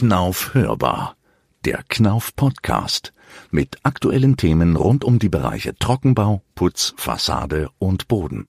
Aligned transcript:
Knauf 0.00 0.54
hörbar. 0.54 1.16
Der 1.64 1.82
Knauf 1.86 2.34
Podcast 2.34 3.12
mit 3.50 3.78
aktuellen 3.82 4.36
Themen 4.36 4.76
rund 4.76 5.04
um 5.04 5.18
die 5.18 5.28
Bereiche 5.28 5.74
Trockenbau, 5.74 6.42
Putz, 6.54 6.94
Fassade 6.96 7.68
und 7.78 8.08
Boden. 8.08 8.46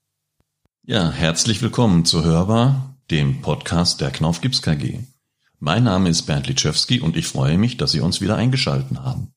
Ja, 0.84 1.12
herzlich 1.12 1.62
willkommen 1.62 2.06
zu 2.06 2.24
Hörbar, 2.24 2.96
dem 3.12 3.42
Podcast 3.42 4.00
der 4.00 4.12
Knauf 4.12 4.42
Gips 4.42 4.62
KG. 4.62 5.00
Mein 5.60 5.84
Name 5.84 6.10
ist 6.10 6.24
Bernd 6.24 6.48
Litschewski 6.48 7.02
und 7.02 7.18
ich 7.18 7.28
freue 7.28 7.58
mich, 7.58 7.78
dass 7.78 7.92
Sie 7.92 8.00
uns 8.00 8.22
wieder 8.22 8.38
eingeschalten 8.38 9.04
haben. 9.04 9.34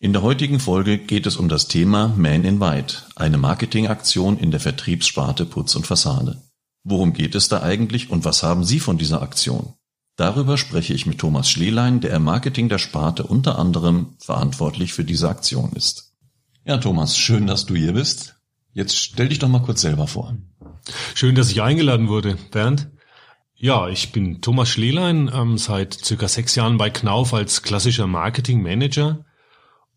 In 0.00 0.12
der 0.12 0.22
heutigen 0.22 0.60
Folge 0.60 0.98
geht 0.98 1.26
es 1.26 1.36
um 1.36 1.48
das 1.48 1.68
Thema 1.68 2.14
Man 2.16 2.44
in 2.44 2.60
White, 2.60 3.02
eine 3.14 3.36
Marketingaktion 3.36 4.38
in 4.38 4.50
der 4.50 4.60
Vertriebssparte 4.60 5.44
Putz 5.44 5.74
und 5.74 5.86
Fassade. 5.86 6.40
Worum 6.90 7.12
geht 7.12 7.34
es 7.34 7.48
da 7.48 7.62
eigentlich 7.62 8.08
und 8.08 8.24
was 8.24 8.42
haben 8.42 8.64
Sie 8.64 8.80
von 8.80 8.96
dieser 8.96 9.20
Aktion? 9.20 9.74
Darüber 10.16 10.56
spreche 10.56 10.94
ich 10.94 11.04
mit 11.04 11.18
Thomas 11.18 11.50
Schlelein, 11.50 12.00
der 12.00 12.14
im 12.14 12.24
Marketing 12.24 12.70
der 12.70 12.78
Sparte 12.78 13.24
unter 13.24 13.58
anderem 13.58 14.16
verantwortlich 14.18 14.94
für 14.94 15.04
diese 15.04 15.28
Aktion 15.28 15.72
ist. 15.74 16.14
Ja, 16.64 16.78
Thomas, 16.78 17.18
schön, 17.18 17.46
dass 17.46 17.66
du 17.66 17.76
hier 17.76 17.92
bist. 17.92 18.36
Jetzt 18.72 18.96
stell 18.96 19.28
dich 19.28 19.38
doch 19.38 19.48
mal 19.48 19.60
kurz 19.60 19.82
selber 19.82 20.06
vor. 20.06 20.34
Schön, 21.14 21.34
dass 21.34 21.50
ich 21.50 21.60
eingeladen 21.60 22.08
wurde, 22.08 22.38
Bernd. 22.50 22.88
Ja, 23.54 23.88
ich 23.88 24.10
bin 24.10 24.40
Thomas 24.40 24.70
Schlelein, 24.70 25.30
ähm, 25.32 25.58
seit 25.58 25.92
circa 25.92 26.26
sechs 26.26 26.54
Jahren 26.54 26.78
bei 26.78 26.88
Knauf 26.88 27.34
als 27.34 27.62
klassischer 27.62 28.06
Marketing 28.06 28.62
Manager 28.62 29.26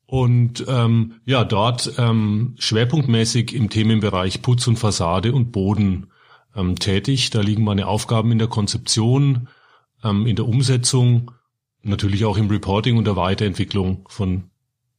und 0.07 0.65
ähm, 0.67 1.21
ja, 1.23 1.45
dort 1.45 1.93
ähm, 1.97 2.55
schwerpunktmäßig 2.59 3.55
im 3.55 3.69
Themenbereich 3.69 4.41
Putz 4.41 4.67
und 4.67 4.77
Fassade 4.77 5.31
und 5.31 5.53
Boden 5.53 6.10
ähm, 6.55 6.77
tätig. 6.77 7.29
Da 7.29 7.41
liegen 7.41 7.63
meine 7.63 7.87
Aufgaben 7.87 8.31
in 8.31 8.39
der 8.39 8.47
Konzeption, 8.47 9.47
ähm, 10.03 10.25
in 10.25 10.35
der 10.35 10.47
Umsetzung, 10.47 11.31
natürlich 11.83 12.25
auch 12.25 12.37
im 12.37 12.49
Reporting 12.49 12.97
und 12.97 13.05
der 13.05 13.15
Weiterentwicklung 13.15 14.07
von 14.07 14.51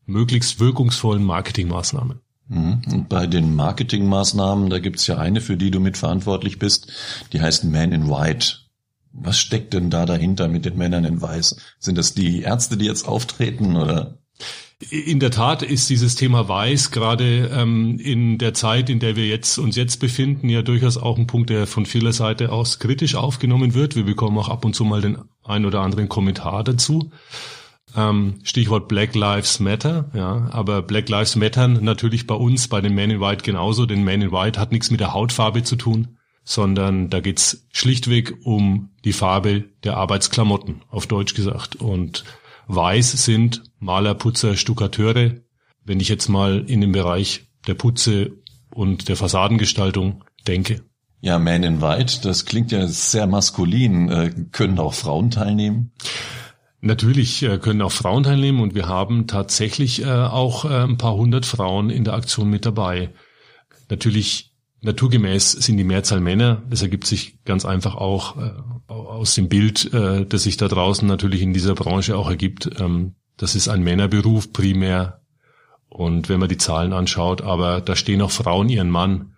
möglichst 0.04 0.60
wirkungsvollen 0.60 1.24
Marketingmaßnahmen. 1.24 2.20
Mhm. 2.48 2.82
Und 2.92 3.08
bei 3.08 3.26
den 3.26 3.54
Marketingmaßnahmen, 3.54 4.68
da 4.68 4.78
gibt's 4.78 5.06
ja 5.06 5.18
eine, 5.18 5.40
für 5.40 5.56
die 5.56 5.70
du 5.70 5.80
mitverantwortlich 5.80 6.58
bist, 6.58 6.92
die 7.32 7.40
heißt 7.40 7.64
Man 7.64 7.92
in 7.92 8.08
White. 8.08 8.56
Was 9.12 9.38
steckt 9.38 9.74
denn 9.74 9.90
da 9.90 10.06
dahinter 10.06 10.48
mit 10.48 10.64
den 10.64 10.76
Männern 10.76 11.04
in 11.04 11.20
Weiß? 11.20 11.56
Sind 11.78 11.98
das 11.98 12.14
die 12.14 12.42
Ärzte, 12.42 12.76
die 12.76 12.86
jetzt 12.86 13.06
auftreten 13.06 13.76
oder? 13.76 14.18
In 14.90 15.20
der 15.20 15.30
Tat 15.30 15.62
ist 15.62 15.88
dieses 15.90 16.16
Thema 16.16 16.48
Weiß 16.48 16.90
gerade 16.90 17.50
ähm, 17.54 17.98
in 17.98 18.38
der 18.38 18.52
Zeit, 18.54 18.90
in 18.90 18.98
der 18.98 19.16
wir 19.16 19.26
jetzt 19.26 19.58
uns 19.58 19.76
jetzt 19.76 19.98
befinden, 19.98 20.48
ja 20.48 20.62
durchaus 20.62 20.96
auch 20.96 21.18
ein 21.18 21.26
Punkt, 21.26 21.50
der 21.50 21.66
von 21.66 21.86
vieler 21.86 22.12
Seite 22.12 22.50
aus 22.50 22.78
kritisch 22.78 23.14
aufgenommen 23.14 23.74
wird. 23.74 23.94
Wir 23.94 24.04
bekommen 24.04 24.38
auch 24.38 24.48
ab 24.48 24.64
und 24.64 24.74
zu 24.74 24.84
mal 24.84 25.00
den 25.00 25.18
ein 25.44 25.66
oder 25.66 25.80
anderen 25.80 26.08
Kommentar 26.08 26.64
dazu. 26.64 27.12
Ähm, 27.96 28.40
Stichwort 28.42 28.88
Black 28.88 29.14
Lives 29.14 29.60
Matter, 29.60 30.10
ja, 30.14 30.48
aber 30.50 30.82
Black 30.82 31.08
Lives 31.08 31.36
Matter 31.36 31.68
natürlich 31.68 32.26
bei 32.26 32.34
uns, 32.34 32.68
bei 32.68 32.80
den 32.80 32.94
Men 32.94 33.10
in 33.10 33.20
White 33.20 33.44
genauso, 33.44 33.86
denn 33.86 34.02
Men 34.02 34.22
in 34.22 34.32
White 34.32 34.58
hat 34.58 34.72
nichts 34.72 34.90
mit 34.90 35.00
der 35.00 35.12
Hautfarbe 35.12 35.62
zu 35.62 35.76
tun, 35.76 36.16
sondern 36.42 37.10
da 37.10 37.20
geht's 37.20 37.66
schlichtweg 37.72 38.34
um 38.44 38.90
die 39.04 39.12
Farbe 39.12 39.64
der 39.84 39.96
Arbeitsklamotten, 39.96 40.82
auf 40.90 41.06
Deutsch 41.06 41.34
gesagt. 41.34 41.76
Und 41.76 42.24
weiß 42.68 43.24
sind 43.24 43.62
Maler, 43.78 44.14
Putzer, 44.14 44.56
Stuckateure. 44.56 45.36
Wenn 45.84 46.00
ich 46.00 46.08
jetzt 46.08 46.28
mal 46.28 46.64
in 46.66 46.80
den 46.80 46.92
Bereich 46.92 47.48
der 47.66 47.74
Putze 47.74 48.32
und 48.74 49.08
der 49.08 49.16
Fassadengestaltung 49.16 50.24
denke. 50.46 50.82
Ja, 51.20 51.38
Man 51.38 51.62
in 51.62 51.80
White, 51.80 52.20
das 52.22 52.46
klingt 52.46 52.72
ja 52.72 52.86
sehr 52.88 53.26
maskulin. 53.26 54.08
Äh, 54.08 54.30
können 54.50 54.78
auch 54.78 54.94
Frauen 54.94 55.30
teilnehmen? 55.30 55.92
Natürlich 56.80 57.44
äh, 57.44 57.58
können 57.58 57.82
auch 57.82 57.92
Frauen 57.92 58.24
teilnehmen 58.24 58.60
und 58.60 58.74
wir 58.74 58.88
haben 58.88 59.28
tatsächlich 59.28 60.02
äh, 60.02 60.10
auch 60.10 60.64
ein 60.64 60.98
paar 60.98 61.14
hundert 61.14 61.46
Frauen 61.46 61.90
in 61.90 62.02
der 62.02 62.14
Aktion 62.14 62.50
mit 62.50 62.66
dabei. 62.66 63.10
Natürlich 63.88 64.51
Naturgemäß 64.82 65.52
sind 65.52 65.76
die 65.76 65.84
Mehrzahl 65.84 66.20
Männer. 66.20 66.62
Das 66.68 66.82
ergibt 66.82 67.06
sich 67.06 67.42
ganz 67.44 67.64
einfach 67.64 67.94
auch 67.94 68.36
äh, 68.36 68.52
aus 68.88 69.34
dem 69.34 69.48
Bild, 69.48 69.92
äh, 69.94 70.26
das 70.26 70.42
sich 70.42 70.56
da 70.56 70.66
draußen 70.66 71.06
natürlich 71.06 71.40
in 71.42 71.52
dieser 71.52 71.74
Branche 71.74 72.16
auch 72.16 72.28
ergibt. 72.28 72.68
Ähm, 72.80 73.14
das 73.36 73.54
ist 73.54 73.68
ein 73.68 73.82
Männerberuf 73.82 74.52
primär. 74.52 75.20
Und 75.88 76.28
wenn 76.28 76.40
man 76.40 76.48
die 76.48 76.58
Zahlen 76.58 76.92
anschaut, 76.92 77.42
aber 77.42 77.80
da 77.80 77.94
stehen 77.94 78.22
auch 78.22 78.30
Frauen 78.30 78.68
ihren 78.68 78.90
Mann. 78.90 79.34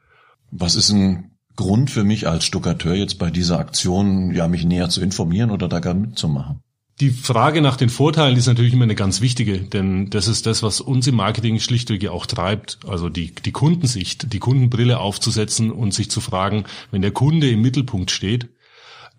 Was 0.51 0.77
ist 0.77 0.91
ein 0.91 1.33
Grund 1.57 1.91
für 1.91 2.05
mich 2.05 2.27
als 2.27 2.45
Stuckateur 2.45 2.95
jetzt 2.95 3.19
bei 3.19 3.31
dieser 3.31 3.59
Aktion, 3.59 4.33
ja, 4.35 4.49
mich 4.49 4.65
näher 4.65 4.89
zu 4.89 5.03
informieren 5.03 5.51
oder 5.51 5.69
da 5.69 5.81
gar 5.81 5.95
mitzumachen? 5.95 6.63
Die 7.01 7.11
Frage 7.11 7.61
nach 7.61 7.77
den 7.77 7.89
Vorteilen 7.89 8.37
ist 8.37 8.47
natürlich 8.47 8.73
immer 8.73 8.85
eine 8.85 8.95
ganz 8.95 9.21
wichtige, 9.21 9.59
denn 9.59 10.11
das 10.11 10.29
ist 10.29 10.47
das, 10.47 10.63
was 10.63 10.81
uns 10.81 11.09
im 11.09 11.17
Marketing 11.17 11.59
schlichtweg 11.59 12.01
ja 12.05 12.13
auch 12.13 12.27
treibt. 12.27 12.79
Also 12.87 13.09
die, 13.09 13.35
die 13.35 13.51
Kundensicht, 13.51 14.33
die 14.33 14.39
Kundenbrille 14.39 15.01
aufzusetzen 15.01 15.73
und 15.73 15.93
sich 15.93 16.09
zu 16.09 16.21
fragen, 16.21 16.65
wenn 16.93 17.03
der 17.03 17.11
Kunde 17.11 17.51
im 17.51 17.63
Mittelpunkt 17.63 18.13
steht, 18.13 18.49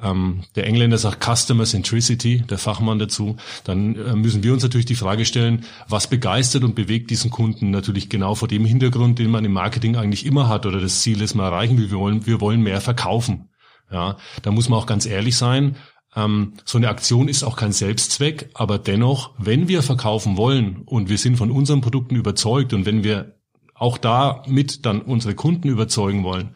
ähm, 0.01 0.43
der 0.55 0.67
Engländer 0.67 0.97
sagt 0.97 1.23
Customer 1.23 1.65
Centricity, 1.65 2.43
der 2.49 2.57
Fachmann 2.57 2.99
dazu, 2.99 3.35
dann 3.65 3.95
äh, 3.95 4.15
müssen 4.15 4.43
wir 4.43 4.53
uns 4.53 4.63
natürlich 4.63 4.85
die 4.85 4.95
Frage 4.95 5.25
stellen, 5.25 5.65
was 5.89 6.07
begeistert 6.07 6.63
und 6.63 6.75
bewegt 6.75 7.11
diesen 7.11 7.29
Kunden 7.29 7.71
natürlich 7.71 8.09
genau 8.09 8.35
vor 8.35 8.47
dem 8.47 8.65
Hintergrund, 8.65 9.19
den 9.19 9.31
man 9.31 9.43
im 9.43 9.53
Marketing 9.53 9.97
eigentlich 9.97 10.25
immer 10.25 10.47
hat 10.47 10.65
oder 10.65 10.79
das 10.79 11.01
Ziel 11.01 11.21
ist, 11.21 11.35
mal 11.35 11.45
erreichen, 11.45 11.77
wie 11.77 11.91
wir 11.91 11.97
wollen, 11.97 12.25
wir 12.25 12.39
wollen 12.39 12.61
mehr 12.61 12.79
verkaufen. 12.79 13.49
Ja, 13.91 14.17
da 14.41 14.51
muss 14.51 14.67
man 14.67 14.79
auch 14.79 14.87
ganz 14.87 15.05
ehrlich 15.05 15.37
sein. 15.37 15.75
Ähm, 16.15 16.53
so 16.63 16.77
eine 16.77 16.89
Aktion 16.89 17.27
ist 17.27 17.43
auch 17.43 17.55
kein 17.55 17.71
Selbstzweck, 17.71 18.49
aber 18.53 18.77
dennoch, 18.79 19.31
wenn 19.37 19.67
wir 19.67 19.83
verkaufen 19.83 20.37
wollen 20.37 20.83
und 20.85 21.09
wir 21.09 21.17
sind 21.17 21.37
von 21.37 21.51
unseren 21.51 21.81
Produkten 21.81 22.15
überzeugt 22.15 22.73
und 22.73 22.85
wenn 22.85 23.03
wir 23.03 23.35
auch 23.73 23.97
da 23.97 24.43
mit 24.47 24.85
dann 24.85 25.01
unsere 25.01 25.35
Kunden 25.35 25.67
überzeugen 25.67 26.23
wollen, 26.23 26.55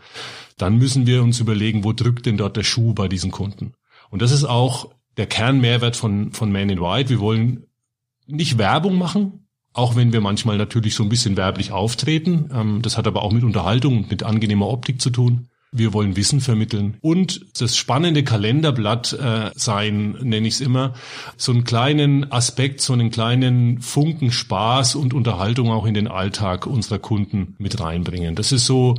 dann 0.57 0.77
müssen 0.77 1.05
wir 1.05 1.21
uns 1.23 1.39
überlegen, 1.39 1.83
wo 1.83 1.93
drückt 1.93 2.25
denn 2.25 2.37
dort 2.37 2.57
der 2.57 2.63
Schuh 2.63 2.93
bei 2.93 3.07
diesen 3.07 3.31
Kunden? 3.31 3.73
Und 4.09 4.21
das 4.21 4.31
ist 4.31 4.45
auch 4.45 4.89
der 5.17 5.27
Kernmehrwert 5.27 5.95
von, 5.95 6.31
von 6.31 6.51
Man 6.51 6.69
in 6.69 6.79
White. 6.79 7.09
Wir 7.09 7.19
wollen 7.19 7.65
nicht 8.25 8.57
Werbung 8.57 8.97
machen, 8.97 9.47
auch 9.73 9.95
wenn 9.95 10.13
wir 10.13 10.21
manchmal 10.21 10.57
natürlich 10.57 10.95
so 10.95 11.03
ein 11.03 11.09
bisschen 11.09 11.35
werblich 11.35 11.71
auftreten. 11.71 12.49
Ähm, 12.53 12.81
das 12.81 12.97
hat 12.97 13.07
aber 13.07 13.21
auch 13.21 13.33
mit 13.33 13.43
Unterhaltung 13.43 13.97
und 13.97 14.09
mit 14.09 14.23
angenehmer 14.23 14.67
Optik 14.67 15.01
zu 15.01 15.09
tun. 15.09 15.48
Wir 15.71 15.93
wollen 15.93 16.15
Wissen 16.15 16.41
vermitteln 16.41 16.97
und 17.01 17.45
das 17.59 17.77
spannende 17.77 18.23
Kalenderblatt 18.23 19.13
äh, 19.13 19.51
sein, 19.55 20.17
nenne 20.21 20.47
ich 20.47 20.55
es 20.55 20.61
immer, 20.61 20.93
so 21.37 21.51
einen 21.51 21.63
kleinen 21.63 22.31
Aspekt, 22.31 22.81
so 22.81 22.93
einen 22.93 23.11
kleinen 23.11 23.79
Funken 23.79 24.31
Spaß 24.31 24.95
und 24.95 25.13
Unterhaltung 25.13 25.69
auch 25.71 25.85
in 25.85 25.93
den 25.93 26.07
Alltag 26.07 26.65
unserer 26.65 26.99
Kunden 26.99 27.55
mit 27.59 27.79
reinbringen. 27.79 28.35
Das 28.35 28.51
ist 28.51 28.65
so 28.65 28.95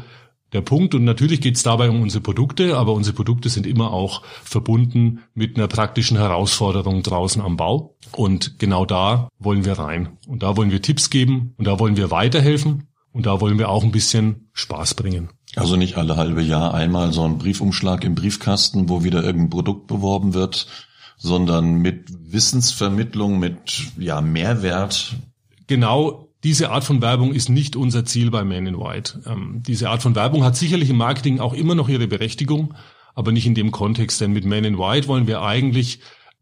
der 0.53 0.61
Punkt. 0.61 0.95
Und 0.95 1.05
natürlich 1.05 1.41
geht 1.41 1.57
es 1.57 1.63
dabei 1.63 1.89
um 1.91 2.03
unsere 2.03 2.23
Produkte, 2.23 2.77
aber 2.77 2.93
unsere 2.93 3.15
Produkte 3.15 3.49
sind 3.49 3.67
immer 3.67 3.93
auch 3.93 4.23
verbunden 4.25 5.21
mit 5.35 5.57
einer 5.57 5.69
praktischen 5.69 6.17
Herausforderung 6.17 7.03
draußen 7.03 7.43
am 7.43 7.57
Bau. 7.57 7.97
Und 8.13 8.59
genau 8.59 8.85
da 8.85 9.29
wollen 9.39 9.65
wir 9.65 9.75
rein. 9.75 10.19
Und 10.27 10.43
da 10.43 10.57
wollen 10.57 10.71
wir 10.71 10.83
Tipps 10.83 11.11
geben 11.11 11.55
und 11.57 11.67
da 11.67 11.79
wollen 11.79 11.97
wir 11.97 12.11
weiterhelfen 12.11 12.89
und 13.13 13.27
da 13.27 13.41
wollen 13.41 13.59
wir 13.59 13.69
auch 13.69 13.85
ein 13.85 13.93
bisschen 13.93 14.51
Spaß 14.53 14.95
bringen. 14.95 15.31
Also 15.57 15.77
nicht 15.77 15.97
alle 15.97 16.17
halbe 16.17 16.43
Jahr 16.43 16.75
einmal 16.75 17.13
so 17.13 17.25
ein 17.25 17.39
Briefumschlag 17.39 18.05
im 18.05 18.15
Briefkasten, 18.15 18.89
wo 18.89 19.03
wieder 19.03 19.25
irgendein 19.25 19.51
Produkt 19.51 19.87
beworben 19.89 20.33
wird, 20.35 20.67
sondern 21.17 21.77
mit 21.77 22.07
Wissensvermittlung, 22.33 23.39
mit 23.39 23.93
ja 23.99 24.21
Mehrwert. 24.21 25.17
Genau 25.67 26.29
diese 26.43 26.71
Art 26.71 26.85
von 26.85 27.03
Werbung 27.03 27.33
ist 27.33 27.49
nicht 27.49 27.77
unser 27.77 28.05
Ziel 28.05 28.31
bei 28.31 28.45
Man 28.45 28.67
in 28.67 28.79
White. 28.79 29.21
Ähm, 29.27 29.63
diese 29.67 29.91
Art 29.91 30.03
von 30.03 30.15
Werbung 30.15 30.45
hat 30.45 30.57
sicherlich 30.57 30.89
im 30.89 30.97
Marketing 30.97 31.41
auch 31.41 31.53
immer 31.53 31.75
noch 31.75 31.89
ihre 31.89 32.07
Berechtigung, 32.07 32.75
aber 33.15 33.33
nicht 33.33 33.47
in 33.47 33.55
dem 33.55 33.71
Kontext, 33.71 34.21
denn 34.21 34.33
mit 34.33 34.45
Man 34.45 34.65
in 34.65 34.79
White 34.79 35.09
wollen 35.09 35.27
wir 35.27 35.43
eigentlich 35.43 36.01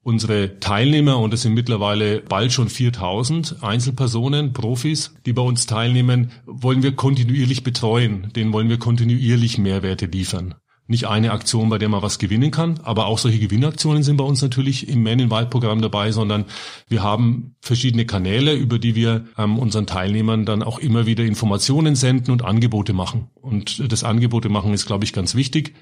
unsere 0.08 0.58
Teilnehmer, 0.58 1.18
und 1.18 1.34
es 1.34 1.42
sind 1.42 1.52
mittlerweile 1.52 2.22
bald 2.22 2.50
schon 2.50 2.70
4000 2.70 3.62
Einzelpersonen, 3.62 4.54
Profis, 4.54 5.14
die 5.26 5.34
bei 5.34 5.42
uns 5.42 5.66
teilnehmen, 5.66 6.32
wollen 6.46 6.82
wir 6.82 6.96
kontinuierlich 6.96 7.62
betreuen. 7.62 8.32
Denen 8.34 8.54
wollen 8.54 8.70
wir 8.70 8.78
kontinuierlich 8.78 9.58
Mehrwerte 9.58 10.06
liefern. 10.06 10.54
Nicht 10.86 11.06
eine 11.06 11.32
Aktion, 11.32 11.68
bei 11.68 11.76
der 11.76 11.90
man 11.90 12.00
was 12.00 12.18
gewinnen 12.18 12.50
kann, 12.50 12.80
aber 12.84 13.04
auch 13.04 13.18
solche 13.18 13.38
Gewinnaktionen 13.38 14.02
sind 14.02 14.16
bei 14.16 14.24
uns 14.24 14.40
natürlich 14.40 14.88
im 14.88 15.02
Man 15.02 15.18
in 15.18 15.30
Wild 15.30 15.50
Programm 15.50 15.82
dabei, 15.82 16.10
sondern 16.10 16.46
wir 16.88 17.02
haben 17.02 17.56
verschiedene 17.60 18.06
Kanäle, 18.06 18.54
über 18.54 18.78
die 18.78 18.94
wir 18.94 19.26
ähm, 19.36 19.58
unseren 19.58 19.86
Teilnehmern 19.86 20.46
dann 20.46 20.62
auch 20.62 20.78
immer 20.78 21.04
wieder 21.04 21.24
Informationen 21.24 21.96
senden 21.96 22.30
und 22.30 22.42
Angebote 22.46 22.94
machen. 22.94 23.28
Und 23.34 23.92
das 23.92 24.04
Angebote 24.04 24.48
machen 24.48 24.72
ist, 24.72 24.86
glaube 24.86 25.04
ich, 25.04 25.12
ganz 25.12 25.34
wichtig, 25.34 25.74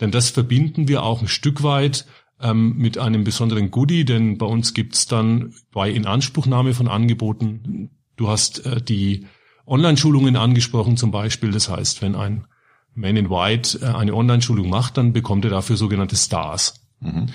denn 0.00 0.10
das 0.10 0.30
verbinden 0.30 0.88
wir 0.88 1.02
auch 1.02 1.20
ein 1.20 1.28
Stück 1.28 1.62
weit 1.62 2.06
ähm, 2.40 2.76
mit 2.76 2.98
einem 2.98 3.24
besonderen 3.24 3.70
Goodie, 3.70 4.04
denn 4.04 4.38
bei 4.38 4.46
uns 4.46 4.74
gibt's 4.74 5.06
dann 5.06 5.54
bei 5.72 5.90
Inanspruchnahme 5.90 6.74
von 6.74 6.88
Angeboten, 6.88 7.90
du 8.16 8.28
hast 8.28 8.64
äh, 8.66 8.80
die 8.80 9.26
Online-Schulungen 9.66 10.36
angesprochen 10.36 10.96
zum 10.96 11.10
Beispiel, 11.10 11.50
das 11.50 11.68
heißt, 11.68 12.00
wenn 12.02 12.14
ein 12.14 12.46
Man 12.94 13.16
in 13.16 13.30
White 13.30 13.80
äh, 13.82 13.86
eine 13.86 14.14
Online-Schulung 14.14 14.68
macht, 14.68 14.96
dann 14.96 15.12
bekommt 15.12 15.44
er 15.44 15.50
dafür 15.50 15.76
sogenannte 15.76 16.16
Stars. 16.16 16.86
Mhm. 17.00 17.26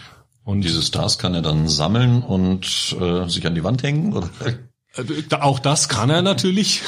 Und 0.43 0.61
diese 0.61 0.81
Stars 0.81 1.17
kann 1.17 1.33
er 1.33 1.41
dann 1.41 1.67
sammeln 1.67 2.21
und 2.21 2.97
äh, 2.99 3.29
sich 3.29 3.47
an 3.47 3.55
die 3.55 3.63
Wand 3.63 3.81
hängen? 3.83 4.13
Oder? 4.13 4.29
Äh, 4.95 5.35
auch 5.35 5.59
das 5.59 5.89
kann 5.89 6.09
er 6.09 6.21
natürlich, 6.21 6.81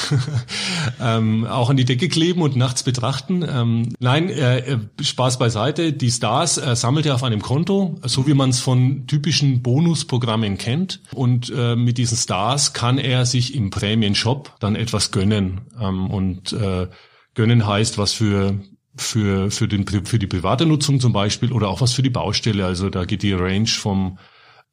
ähm, 1.02 1.46
auch 1.46 1.70
an 1.70 1.78
die 1.78 1.86
Decke 1.86 2.10
kleben 2.10 2.42
und 2.42 2.56
nachts 2.56 2.84
betrachten. 2.84 3.46
Ähm, 3.48 3.96
nein, 4.00 4.30
äh, 4.30 4.78
Spaß 5.02 5.40
beiseite. 5.40 5.94
Die 5.94 6.12
Stars 6.12 6.58
äh, 6.58 6.76
sammelt 6.76 7.06
er 7.06 7.16
auf 7.16 7.24
einem 7.24 7.42
Konto, 7.42 8.00
so 8.04 8.28
wie 8.28 8.34
man 8.34 8.50
es 8.52 8.60
von 8.60 9.08
typischen 9.08 9.62
Bonusprogrammen 9.62 10.58
kennt. 10.58 11.02
Und 11.14 11.52
äh, 11.56 11.76
mit 11.76 11.98
diesen 11.98 12.18
Stars 12.18 12.74
kann 12.74 12.98
er 12.98 13.26
sich 13.26 13.56
im 13.56 13.70
Prämien-Shop 13.70 14.56
dann 14.60 14.76
etwas 14.76 15.12
gönnen. 15.12 15.62
Ähm, 15.80 16.10
und 16.10 16.54
äh, 16.54 16.88
gönnen 17.34 17.66
heißt, 17.68 17.98
was 17.98 18.14
für 18.14 18.60
für 18.98 19.52
für 19.52 19.68
den 19.68 19.86
für 20.06 20.20
die 20.20 20.28
private 20.28 20.66
Nutzung 20.66 21.02
zum 21.02 21.12
Beispiel 21.12 21.52
oder 21.52 21.68
auch 21.68 21.82
was 21.82 21.92
für 21.92 22.02
die 22.02 22.10
Baustelle. 22.10 22.66
Also 22.66 22.90
da 22.90 23.04
geht 23.04 23.24
die 23.24 23.34
Range 23.34 23.68
vom 23.68 24.18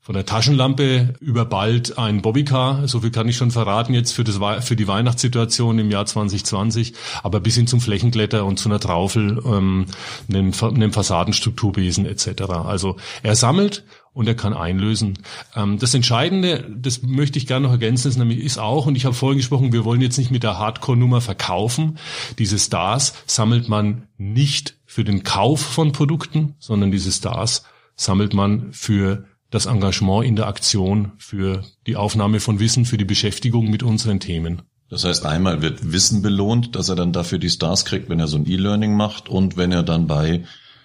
von 0.04 0.16
der 0.16 0.26
Taschenlampe 0.26 1.14
über 1.20 1.44
bald 1.44 1.96
ein 1.96 2.22
Bobbycar, 2.22 2.88
so 2.88 3.00
viel 3.00 3.12
kann 3.12 3.28
ich 3.28 3.36
schon 3.36 3.52
verraten 3.52 3.94
jetzt 3.94 4.10
für, 4.10 4.24
das, 4.24 4.40
für 4.66 4.74
die 4.74 4.88
Weihnachtssituation 4.88 5.78
im 5.78 5.92
Jahr 5.92 6.06
2020, 6.06 6.94
aber 7.22 7.38
bis 7.38 7.54
hin 7.54 7.68
zum 7.68 7.80
Flächenkletter 7.80 8.44
und 8.44 8.58
zu 8.58 8.68
einer 8.68 8.80
Traufel, 8.80 9.40
ähm, 9.46 9.86
einem, 10.28 10.52
einem 10.60 10.92
Fassadenstrukturbesen 10.92 12.04
etc. 12.04 12.42
Also 12.42 12.96
er 13.22 13.36
sammelt 13.36 13.84
und 14.12 14.26
er 14.26 14.34
kann 14.34 14.54
einlösen. 14.54 15.20
Ähm, 15.54 15.78
das 15.78 15.94
Entscheidende, 15.94 16.68
das 16.68 17.02
möchte 17.02 17.38
ich 17.38 17.46
gerne 17.46 17.68
noch 17.68 17.72
ergänzen, 17.72 18.08
ist 18.08 18.18
nämlich 18.18 18.40
ist 18.40 18.58
auch, 18.58 18.86
und 18.86 18.96
ich 18.96 19.04
habe 19.04 19.14
vorhin 19.14 19.38
gesprochen, 19.38 19.72
wir 19.72 19.84
wollen 19.84 20.00
jetzt 20.00 20.18
nicht 20.18 20.32
mit 20.32 20.42
der 20.42 20.58
Hardcore-Nummer 20.58 21.20
verkaufen. 21.20 21.98
Diese 22.40 22.58
Stars 22.58 23.14
sammelt 23.26 23.68
man 23.68 24.08
nicht 24.18 24.74
für 24.84 25.04
den 25.04 25.22
Kauf 25.22 25.60
von 25.60 25.92
Produkten, 25.92 26.56
sondern 26.58 26.90
diese 26.90 27.12
Stars 27.12 27.62
sammelt 27.94 28.34
man 28.34 28.72
für 28.72 29.26
das 29.52 29.66
Engagement 29.66 30.26
in 30.26 30.34
der 30.34 30.48
Aktion, 30.48 31.12
für 31.18 31.62
die 31.86 31.94
Aufnahme 31.94 32.40
von 32.40 32.58
Wissen, 32.58 32.84
für 32.84 32.96
die 32.96 33.04
Beschäftigung 33.04 33.70
mit 33.70 33.84
unseren 33.84 34.18
Themen. 34.18 34.62
Das 34.88 35.04
heißt, 35.04 35.24
einmal 35.24 35.62
wird 35.62 35.92
Wissen 35.92 36.22
belohnt, 36.22 36.74
dass 36.74 36.88
er 36.88 36.96
dann 36.96 37.12
dafür 37.12 37.38
die 37.38 37.50
Stars 37.50 37.84
kriegt, 37.84 38.08
wenn 38.08 38.18
er 38.18 38.26
so 38.26 38.36
ein 38.36 38.46
E-Learning 38.46 38.96
macht 38.96 39.28
und 39.28 39.56
wenn 39.56 39.70
er 39.72 39.82
dann 39.82 40.06
bei 40.06 40.44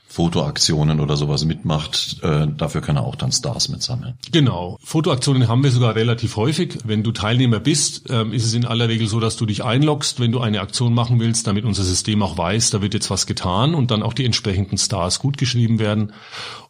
Fotoaktionen 0.09 1.01
oder 1.01 1.17
sowas 1.17 1.43
mitmacht, 1.43 2.17
äh, 2.23 2.47
dafür 2.47 2.79
kann 2.79 2.95
er 2.95 3.03
auch 3.03 3.15
dann 3.15 3.33
Stars 3.33 3.67
mitsammeln. 3.67 4.15
Genau. 4.31 4.79
Fotoaktionen 4.81 5.49
haben 5.49 5.63
wir 5.63 5.71
sogar 5.71 5.95
relativ 5.95 6.37
häufig. 6.37 6.77
Wenn 6.85 7.03
du 7.03 7.11
Teilnehmer 7.11 7.59
bist, 7.59 8.09
ähm, 8.09 8.31
ist 8.31 8.45
es 8.45 8.53
in 8.53 8.65
aller 8.65 8.87
Regel 8.87 9.07
so, 9.07 9.19
dass 9.19 9.35
du 9.35 9.45
dich 9.45 9.65
einloggst, 9.65 10.21
wenn 10.21 10.31
du 10.31 10.39
eine 10.39 10.61
Aktion 10.61 10.93
machen 10.93 11.19
willst, 11.19 11.45
damit 11.45 11.65
unser 11.65 11.83
System 11.83 12.23
auch 12.23 12.37
weiß, 12.37 12.69
da 12.69 12.81
wird 12.81 12.93
jetzt 12.93 13.09
was 13.09 13.27
getan 13.27 13.75
und 13.75 13.91
dann 13.91 14.01
auch 14.01 14.13
die 14.13 14.23
entsprechenden 14.23 14.77
Stars 14.77 15.19
gut 15.19 15.37
geschrieben 15.37 15.77
werden. 15.77 16.13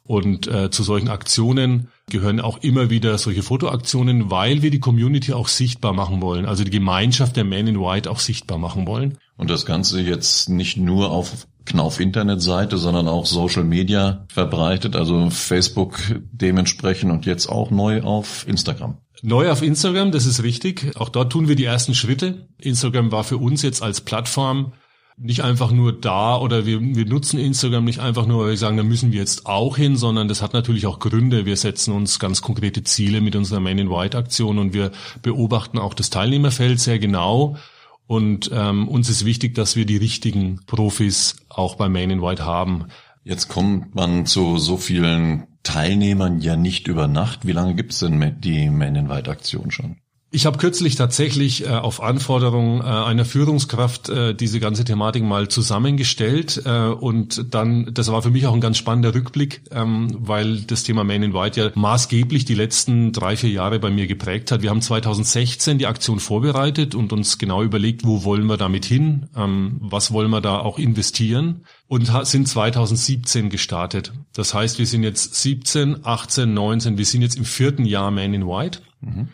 Und 0.08 0.48
äh, 0.48 0.72
zu 0.72 0.84
solchen 0.84 1.10
Aktionen 1.10 1.90
gehören 2.10 2.40
auch 2.40 2.60
immer 2.60 2.90
wieder 2.90 3.18
solche 3.18 3.44
Fotoaktionen, 3.44 4.32
weil 4.32 4.62
wir 4.62 4.72
die 4.72 4.80
Community 4.80 5.34
auch 5.34 5.50
sichtbar 5.50 5.92
machen 5.92 6.22
wollen, 6.22 6.46
also 6.46 6.64
die 6.64 6.72
Gemeinschaft 6.72 7.36
der 7.36 7.44
Men 7.44 7.68
in 7.68 7.80
White 7.80 8.10
auch 8.10 8.22
sichtbar 8.22 8.58
machen 8.58 8.88
wollen. 8.88 9.18
Und 9.36 9.50
das 9.50 9.66
Ganze 9.66 10.02
jetzt 10.02 10.48
nicht 10.48 10.78
nur 10.78 11.12
auf 11.12 11.46
Knauf 11.66 12.00
Internetseite, 12.00 12.78
sondern 12.78 13.10
auch 13.10 13.26
Social 13.26 13.66
Media 13.66 14.26
verbreitet, 14.30 14.96
also 14.96 15.30
Facebook 15.30 16.00
dementsprechend 16.32 17.12
und 17.12 17.26
jetzt 17.26 17.48
auch 17.48 17.70
neu 17.70 18.02
auf 18.04 18.48
Instagram. 18.48 18.98
Neu 19.22 19.52
auf 19.52 19.62
Instagram, 19.62 20.12
das 20.12 20.26
ist 20.26 20.42
richtig. 20.42 20.96
Auch 20.96 21.10
dort 21.10 21.34
tun 21.34 21.50
wir 21.50 21.56
die 21.56 21.66
ersten 21.66 21.94
Schritte. 21.94 22.48
Instagram 22.62 23.12
war 23.12 23.26
für 23.26 23.38
uns 23.38 23.62
jetzt 23.62 23.84
als 23.84 24.00
Plattform 24.00 24.72
nicht 25.18 25.44
einfach 25.44 25.72
nur 25.72 25.94
da 25.94 26.38
oder 26.38 26.68
wir, 26.68 26.80
wir 26.80 27.06
nutzen 27.06 27.40
Instagram 27.40 27.86
nicht 27.86 28.00
einfach 28.00 28.28
nur, 28.28 28.44
weil 28.44 28.52
wir 28.52 28.58
sagen, 28.58 28.78
da 28.78 28.84
müssen 28.84 29.12
wir 29.12 29.20
jetzt 29.20 29.48
auch 29.48 29.76
hin, 29.76 29.98
sondern 29.98 30.28
das 30.28 30.44
hat 30.44 30.54
natürlich 30.54 30.86
auch 30.86 31.00
Gründe. 31.00 31.46
Wir 31.46 31.58
setzen 31.58 31.92
uns 31.92 32.20
ganz 32.20 32.44
konkrete 32.44 32.84
Ziele 32.84 33.20
mit 33.20 33.36
unserer 33.36 33.60
Man 33.60 33.80
in 33.80 33.90
White 33.90 34.16
Aktion 34.16 34.60
und 34.60 34.74
wir 34.74 34.92
beobachten 35.24 35.80
auch 35.80 35.96
das 35.96 36.12
Teilnehmerfeld 36.12 36.80
sehr 36.80 37.00
genau. 37.00 37.58
Und 38.06 38.52
ähm, 38.54 38.88
uns 38.88 39.10
ist 39.10 39.26
wichtig, 39.26 39.56
dass 39.56 39.76
wir 39.76 39.86
die 39.86 39.98
richtigen 39.98 40.62
Profis 40.68 41.38
auch 41.50 41.76
bei 41.76 41.90
Man 41.90 42.12
in 42.12 42.22
White 42.22 42.46
haben. 42.46 42.86
Jetzt 43.24 43.48
kommt 43.50 43.96
man 43.96 44.28
zu 44.28 44.60
so 44.60 44.78
vielen 44.78 45.48
Teilnehmern 45.64 46.40
ja 46.40 46.56
nicht 46.56 46.88
über 46.88 47.08
Nacht. 47.08 47.46
Wie 47.46 47.52
lange 47.52 47.74
gibt 47.74 47.92
es 47.92 48.00
denn 48.00 48.40
die 48.40 48.70
Man 48.70 48.96
in 48.96 49.10
White 49.10 49.32
Aktion 49.32 49.72
schon? 49.72 49.98
Ich 50.30 50.46
habe 50.46 50.58
kürzlich 50.58 50.96
tatsächlich 50.96 51.66
äh, 51.66 51.70
auf 51.70 52.04
Anforderung 52.04 52.82
äh, 52.82 52.84
einer 52.84 53.24
Führungskraft 53.24 54.10
äh, 54.10 54.36
diese 54.36 54.60
ganze 54.60 54.84
Thematik 54.84 55.24
mal 55.24 55.48
zusammengestellt 55.48 56.62
äh, 56.66 56.88
und 56.90 57.54
dann, 57.54 57.94
das 57.94 58.12
war 58.12 58.22
für 58.22 58.30
mich 58.30 58.46
auch 58.46 58.54
ein 58.54 58.60
ganz 58.60 58.78
spannender 58.78 59.16
Rückblick, 59.16 59.62
ähm, 59.72 60.14
weil 60.20 60.64
das 60.64 60.84
Thema 60.84 61.06
Man 61.06 61.24
in 61.24 61.34
White 61.34 61.62
ja 61.62 61.72
maßgeblich 61.74 62.44
die 62.44 62.56
letzten 62.56 63.14
drei, 63.14 63.38
vier 63.38 63.52
Jahre 63.52 63.80
bei 63.80 63.90
mir 63.90 64.06
geprägt 64.06 64.52
hat. 64.52 64.62
Wir 64.62 64.70
haben 64.70 64.82
2016 64.82 65.78
die 65.78 65.88
Aktion 65.88 66.20
vorbereitet 66.20 66.94
und 66.94 67.14
uns 67.14 67.38
genau 67.38 67.64
überlegt, 67.64 68.06
wo 68.06 68.26
wollen 68.26 68.48
wir 68.48 68.58
damit 68.58 68.84
hin, 68.84 69.30
ähm, 69.34 69.78
was 69.80 70.12
wollen 70.12 70.30
wir 70.30 70.42
da 70.42 70.60
auch 70.60 70.78
investieren 70.78 71.64
und 71.88 72.12
sind 72.24 72.50
2017 72.50 73.50
gestartet. 73.50 74.12
Das 74.34 74.54
heißt, 74.54 74.78
wir 74.78 74.88
sind 74.88 75.04
jetzt 75.04 75.36
17, 75.36 76.06
18, 76.06 76.54
19, 76.54 76.98
wir 76.98 77.06
sind 77.06 77.22
jetzt 77.22 77.38
im 77.38 77.46
vierten 77.46 77.86
Jahr 77.86 78.12
Man 78.12 78.34
in 78.34 78.46
White. 78.46 78.80
Mhm. 79.00 79.30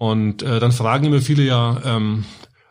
Und 0.00 0.42
äh, 0.42 0.60
dann 0.60 0.72
fragen 0.72 1.04
immer 1.04 1.20
viele 1.20 1.42
ja, 1.42 1.78
ähm, 1.84 2.24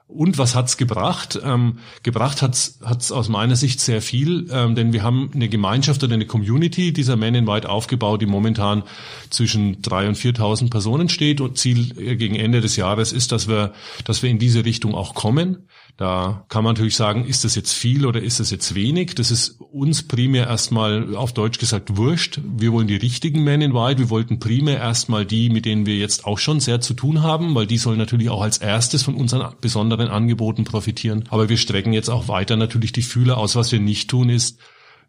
und 0.07 0.39
was 0.39 0.55
hat's 0.55 0.77
gebracht? 0.77 1.39
Ähm, 1.43 1.77
gebracht 2.01 2.41
hat's 2.41 2.79
hat's 2.83 3.11
aus 3.11 3.29
meiner 3.29 3.55
Sicht 3.55 3.79
sehr 3.79 4.01
viel, 4.01 4.47
ähm, 4.51 4.73
denn 4.73 4.93
wir 4.93 5.03
haben 5.03 5.29
eine 5.35 5.47
Gemeinschaft 5.47 6.03
oder 6.03 6.15
eine 6.15 6.25
Community 6.25 6.91
dieser 6.91 7.17
Men 7.17 7.35
in 7.35 7.45
White 7.45 7.69
aufgebaut, 7.69 8.23
die 8.23 8.25
momentan 8.25 8.81
zwischen 9.29 9.83
drei 9.83 10.07
und 10.07 10.17
4.000 10.17 10.71
Personen 10.71 11.07
steht 11.07 11.39
und 11.39 11.59
Ziel 11.59 11.95
äh, 11.99 12.15
gegen 12.15 12.33
Ende 12.33 12.61
des 12.61 12.77
Jahres 12.77 13.13
ist, 13.13 13.31
dass 13.31 13.47
wir, 13.47 13.73
dass 14.05 14.23
wir 14.23 14.31
in 14.31 14.39
diese 14.39 14.65
Richtung 14.65 14.95
auch 14.95 15.13
kommen. 15.13 15.67
Da 15.99 16.45
kann 16.47 16.63
man 16.63 16.75
natürlich 16.75 16.95
sagen, 16.95 17.25
ist 17.25 17.43
das 17.43 17.55
jetzt 17.55 17.73
viel 17.73 18.05
oder 18.05 18.21
ist 18.21 18.39
das 18.39 18.51
jetzt 18.51 18.73
wenig? 18.73 19.15
Das 19.15 19.31
ist 19.31 19.59
uns 19.59 20.07
primär 20.07 20.47
erstmal 20.47 21.13
auf 21.13 21.33
Deutsch 21.33 21.59
gesagt 21.59 21.97
wurscht. 21.97 22.39
Wir 22.41 22.71
wollen 22.71 22.87
die 22.87 22.95
richtigen 22.95 23.43
Men 23.43 23.59
in 23.59 23.73
White. 23.73 23.99
Wir 23.99 24.09
wollten 24.09 24.39
primär 24.39 24.77
erstmal 24.77 25.25
die, 25.25 25.49
mit 25.49 25.65
denen 25.65 25.85
wir 25.85 25.97
jetzt 25.97 26.23
auch 26.23 26.37
schon 26.37 26.61
sehr 26.61 26.79
zu 26.79 26.93
tun 26.93 27.21
haben, 27.21 27.53
weil 27.53 27.67
die 27.67 27.77
sollen 27.77 27.97
natürlich 27.97 28.29
auch 28.29 28.41
als 28.41 28.59
erstes 28.59 29.03
von 29.03 29.15
unseren 29.15 29.53
besonderen 29.59 30.07
Angeboten 30.07 30.63
profitieren. 30.63 31.25
Aber 31.31 31.49
wir 31.49 31.57
strecken 31.57 31.91
jetzt 31.91 32.07
auch 32.07 32.29
weiter 32.29 32.55
natürlich 32.55 32.93
die 32.93 33.01
Fühler 33.01 33.37
aus. 33.37 33.57
Was 33.57 33.73
wir 33.73 33.81
nicht 33.81 34.09
tun 34.09 34.29
ist, 34.29 34.57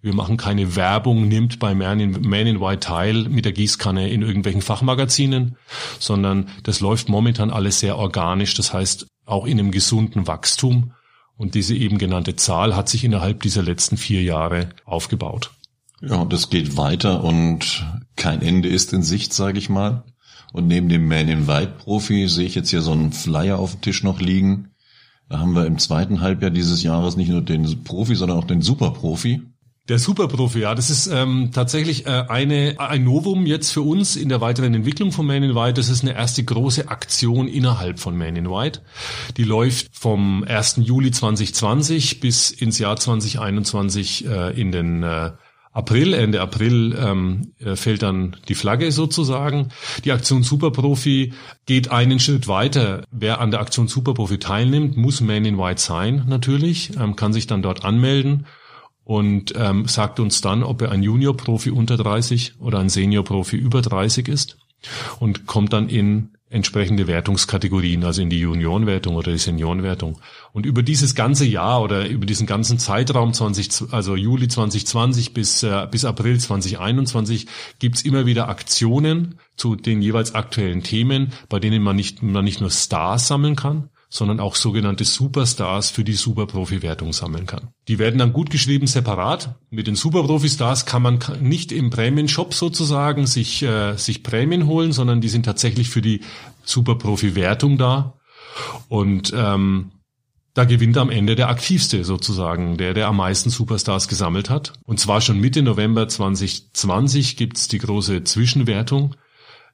wir 0.03 0.13
machen 0.13 0.39
keine 0.39 0.75
Werbung, 0.75 1.29
nimmt 1.29 1.61
bei 1.61 1.73
Man 1.73 2.01
in, 2.01 2.29
Man 2.29 2.49
in 2.49 2.61
White 2.61 2.81
teil 2.81 3.29
mit 3.29 3.45
der 3.45 3.53
Gießkanne 3.53 4.11
in 4.11 4.23
irgendwelchen 4.23 4.63
Fachmagazinen, 4.63 5.57
sondern 6.01 6.49
das 6.65 6.81
läuft 6.81 7.09
momentan 7.09 7.51
alles 7.51 7.79
sehr 7.79 7.97
organisch. 7.97 8.55
Das 8.55 8.73
heißt, 8.73 9.07
auch 9.31 9.47
in 9.47 9.59
einem 9.59 9.71
gesunden 9.71 10.27
Wachstum. 10.27 10.93
Und 11.37 11.55
diese 11.55 11.75
eben 11.75 11.99
genannte 11.99 12.37
Zahl 12.37 12.77
hat 12.77 12.89
sich 12.89 13.05
innerhalb 13.05 13.43
dieser 13.43 13.63
letzten 13.63 13.97
vier 13.97 14.23
Jahre 14.23 14.69
aufgebaut. 14.85 15.53
Ja, 16.03 16.17
und 16.17 16.33
es 16.33 16.51
geht 16.51 16.77
weiter 16.77 17.25
und 17.25 17.87
kein 18.17 18.43
Ende 18.43 18.69
ist 18.69 18.93
in 18.93 19.03
Sicht, 19.03 19.33
sage 19.33 19.59
ich 19.59 19.69
mal. 19.69 20.05
Und 20.53 20.67
neben 20.67 20.89
dem 20.89 21.07
Man 21.07 21.29
in 21.29 21.47
White 21.47 21.75
Profi 21.79 22.29
sehe 22.29 22.47
ich 22.47 22.55
jetzt 22.55 22.71
hier 22.71 22.83
so 22.83 22.93
einen 22.93 23.13
Flyer 23.13 23.59
auf 23.59 23.73
dem 23.73 23.81
Tisch 23.83 24.03
noch 24.03 24.21
liegen. 24.21 24.71
Da 25.29 25.39
haben 25.39 25.55
wir 25.55 25.67
im 25.67 25.79
zweiten 25.79 26.21
Halbjahr 26.21 26.51
dieses 26.51 26.83
Jahres 26.83 27.17
nicht 27.17 27.31
nur 27.31 27.43
den 27.43 27.85
Profi, 27.85 28.17
sondern 28.17 28.39
auch 28.39 28.47
den 28.47 28.63
Superprofi. 28.63 29.43
Der 29.91 29.99
Superprofi, 29.99 30.61
ja, 30.61 30.77
das 30.77 30.89
ist 30.89 31.09
ähm, 31.09 31.51
tatsächlich 31.53 32.07
äh, 32.07 32.11
eine, 32.29 32.77
ein 32.79 33.03
Novum 33.03 33.45
jetzt 33.45 33.73
für 33.73 33.81
uns 33.81 34.15
in 34.15 34.29
der 34.29 34.41
weiteren 34.41 34.73
Entwicklung 34.73 35.11
von 35.11 35.27
Man 35.27 35.43
in 35.43 35.57
White. 35.57 35.75
Das 35.75 35.89
ist 35.89 36.05
eine 36.05 36.15
erste 36.15 36.45
große 36.45 36.87
Aktion 36.87 37.49
innerhalb 37.49 37.99
von 37.99 38.17
Man 38.17 38.37
in 38.37 38.49
White. 38.49 38.83
Die 39.37 39.43
läuft 39.43 39.89
vom 39.91 40.45
1. 40.45 40.83
Juli 40.85 41.11
2020 41.11 42.21
bis 42.21 42.53
ins 42.53 42.79
Jahr 42.79 42.99
2021 42.99 44.29
äh, 44.29 44.61
in 44.61 44.71
den 44.71 45.03
äh, 45.03 45.33
April, 45.73 46.15
Ende 46.15 46.41
April 46.41 46.97
ähm, 46.97 47.53
äh, 47.59 47.75
fällt 47.75 48.03
dann 48.03 48.37
die 48.47 48.55
Flagge 48.55 48.93
sozusagen. 48.93 49.71
Die 50.05 50.13
Aktion 50.13 50.45
Superprofi 50.45 51.33
geht 51.67 51.91
einen 51.91 52.21
Schritt 52.21 52.47
weiter. 52.47 53.03
Wer 53.11 53.41
an 53.41 53.51
der 53.51 53.59
Aktion 53.59 53.89
Superprofi 53.89 54.39
teilnimmt, 54.39 54.97
muss 54.97 55.21
Man 55.21 55.45
in 55.45 55.59
White 55.59 55.81
sein 55.81 56.27
natürlich, 56.29 56.97
ähm, 56.97 57.17
kann 57.17 57.33
sich 57.33 57.49
dann 57.49 57.61
dort 57.61 57.85
anmelden 57.85 58.47
und 59.11 59.55
ähm, 59.57 59.89
sagt 59.89 60.21
uns 60.21 60.41
dann, 60.41 60.63
ob 60.63 60.83
er 60.83 60.93
ein 60.93 61.03
Junior-Profi 61.03 61.73
unter 61.73 61.97
30 61.97 62.61
oder 62.61 62.79
ein 62.79 62.89
Senior-Profi 62.89 63.57
über 63.57 63.83
30 63.83 64.29
ist 64.29 64.57
und 65.19 65.47
kommt 65.47 65.73
dann 65.73 65.89
in 65.89 66.29
entsprechende 66.49 67.09
Wertungskategorien, 67.09 68.05
also 68.05 68.23
in 68.23 68.31
die 68.31 68.39
Juniorenwertung 68.39 69.17
oder 69.17 69.33
die 69.33 69.39
Seniorenwertung. 69.39 70.21
Und 70.53 70.65
über 70.65 70.85
dieses 70.85 71.17
ganze 71.17 71.45
Jahr 71.45 71.83
oder 71.83 72.09
über 72.09 72.25
diesen 72.25 72.47
ganzen 72.47 72.79
Zeitraum 72.79 73.33
20, 73.33 73.93
also 73.93 74.15
Juli 74.15 74.47
2020 74.47 75.35
bis, 75.35 75.65
äh, 75.65 75.89
bis 75.91 76.05
April 76.05 76.39
2021 76.39 77.49
gibt's 77.81 78.03
immer 78.03 78.27
wieder 78.27 78.49
Aktionen 78.49 79.41
zu 79.57 79.75
den 79.75 80.03
jeweils 80.03 80.37
aktuellen 80.37 80.85
Themen, 80.85 81.33
bei 81.49 81.59
denen 81.59 81.83
man 81.83 81.97
nicht, 81.97 82.23
man 82.23 82.45
nicht 82.45 82.61
nur 82.61 82.71
Stars 82.71 83.27
sammeln 83.27 83.57
kann, 83.57 83.91
sondern 84.13 84.41
auch 84.41 84.57
sogenannte 84.57 85.05
Superstars 85.05 85.91
für 85.91 86.03
die 86.03 86.15
Superprofi-Wertung 86.15 87.13
sammeln 87.13 87.47
kann. 87.47 87.69
Die 87.87 88.01
werden 88.01 88.19
dann 88.19 88.33
gut 88.33 88.51
geschrieben 88.51 88.89
separat. 88.89 89.55
Mit 89.71 89.87
den 89.87 89.95
Superprofi-Stars 89.95 90.85
kann 90.85 91.03
man 91.03 91.21
nicht 91.41 91.71
im 91.71 91.91
Prämienshop 91.91 92.53
sozusagen 92.53 93.29
sich, 93.29 93.63
äh, 93.63 93.97
sich 93.97 94.25
Prämien 94.25 94.67
holen, 94.67 94.91
sondern 94.91 95.21
die 95.21 95.29
sind 95.29 95.45
tatsächlich 95.45 95.91
für 95.91 96.03
die 96.03 96.23
Superprofi-Wertung 96.65 97.79
da. 97.79 98.19
Und 98.89 99.33
ähm, 99.35 99.93
da 100.55 100.65
gewinnt 100.65 100.99
am 100.99 101.11
Ende 101.11 101.37
der 101.37 101.49
aktivste 101.49 102.03
sozusagen, 102.03 102.77
der, 102.77 102.95
der 102.95 103.07
am 103.07 103.17
meisten 103.17 103.49
Superstars 103.51 104.09
gesammelt 104.09 104.51
hat. 104.51 104.73
Und 104.85 104.99
zwar 104.99 105.21
schon 105.21 105.39
Mitte 105.39 105.63
November 105.63 106.09
2020 106.09 107.37
gibt's 107.37 107.69
die 107.69 107.79
große 107.79 108.25
Zwischenwertung. 108.25 109.15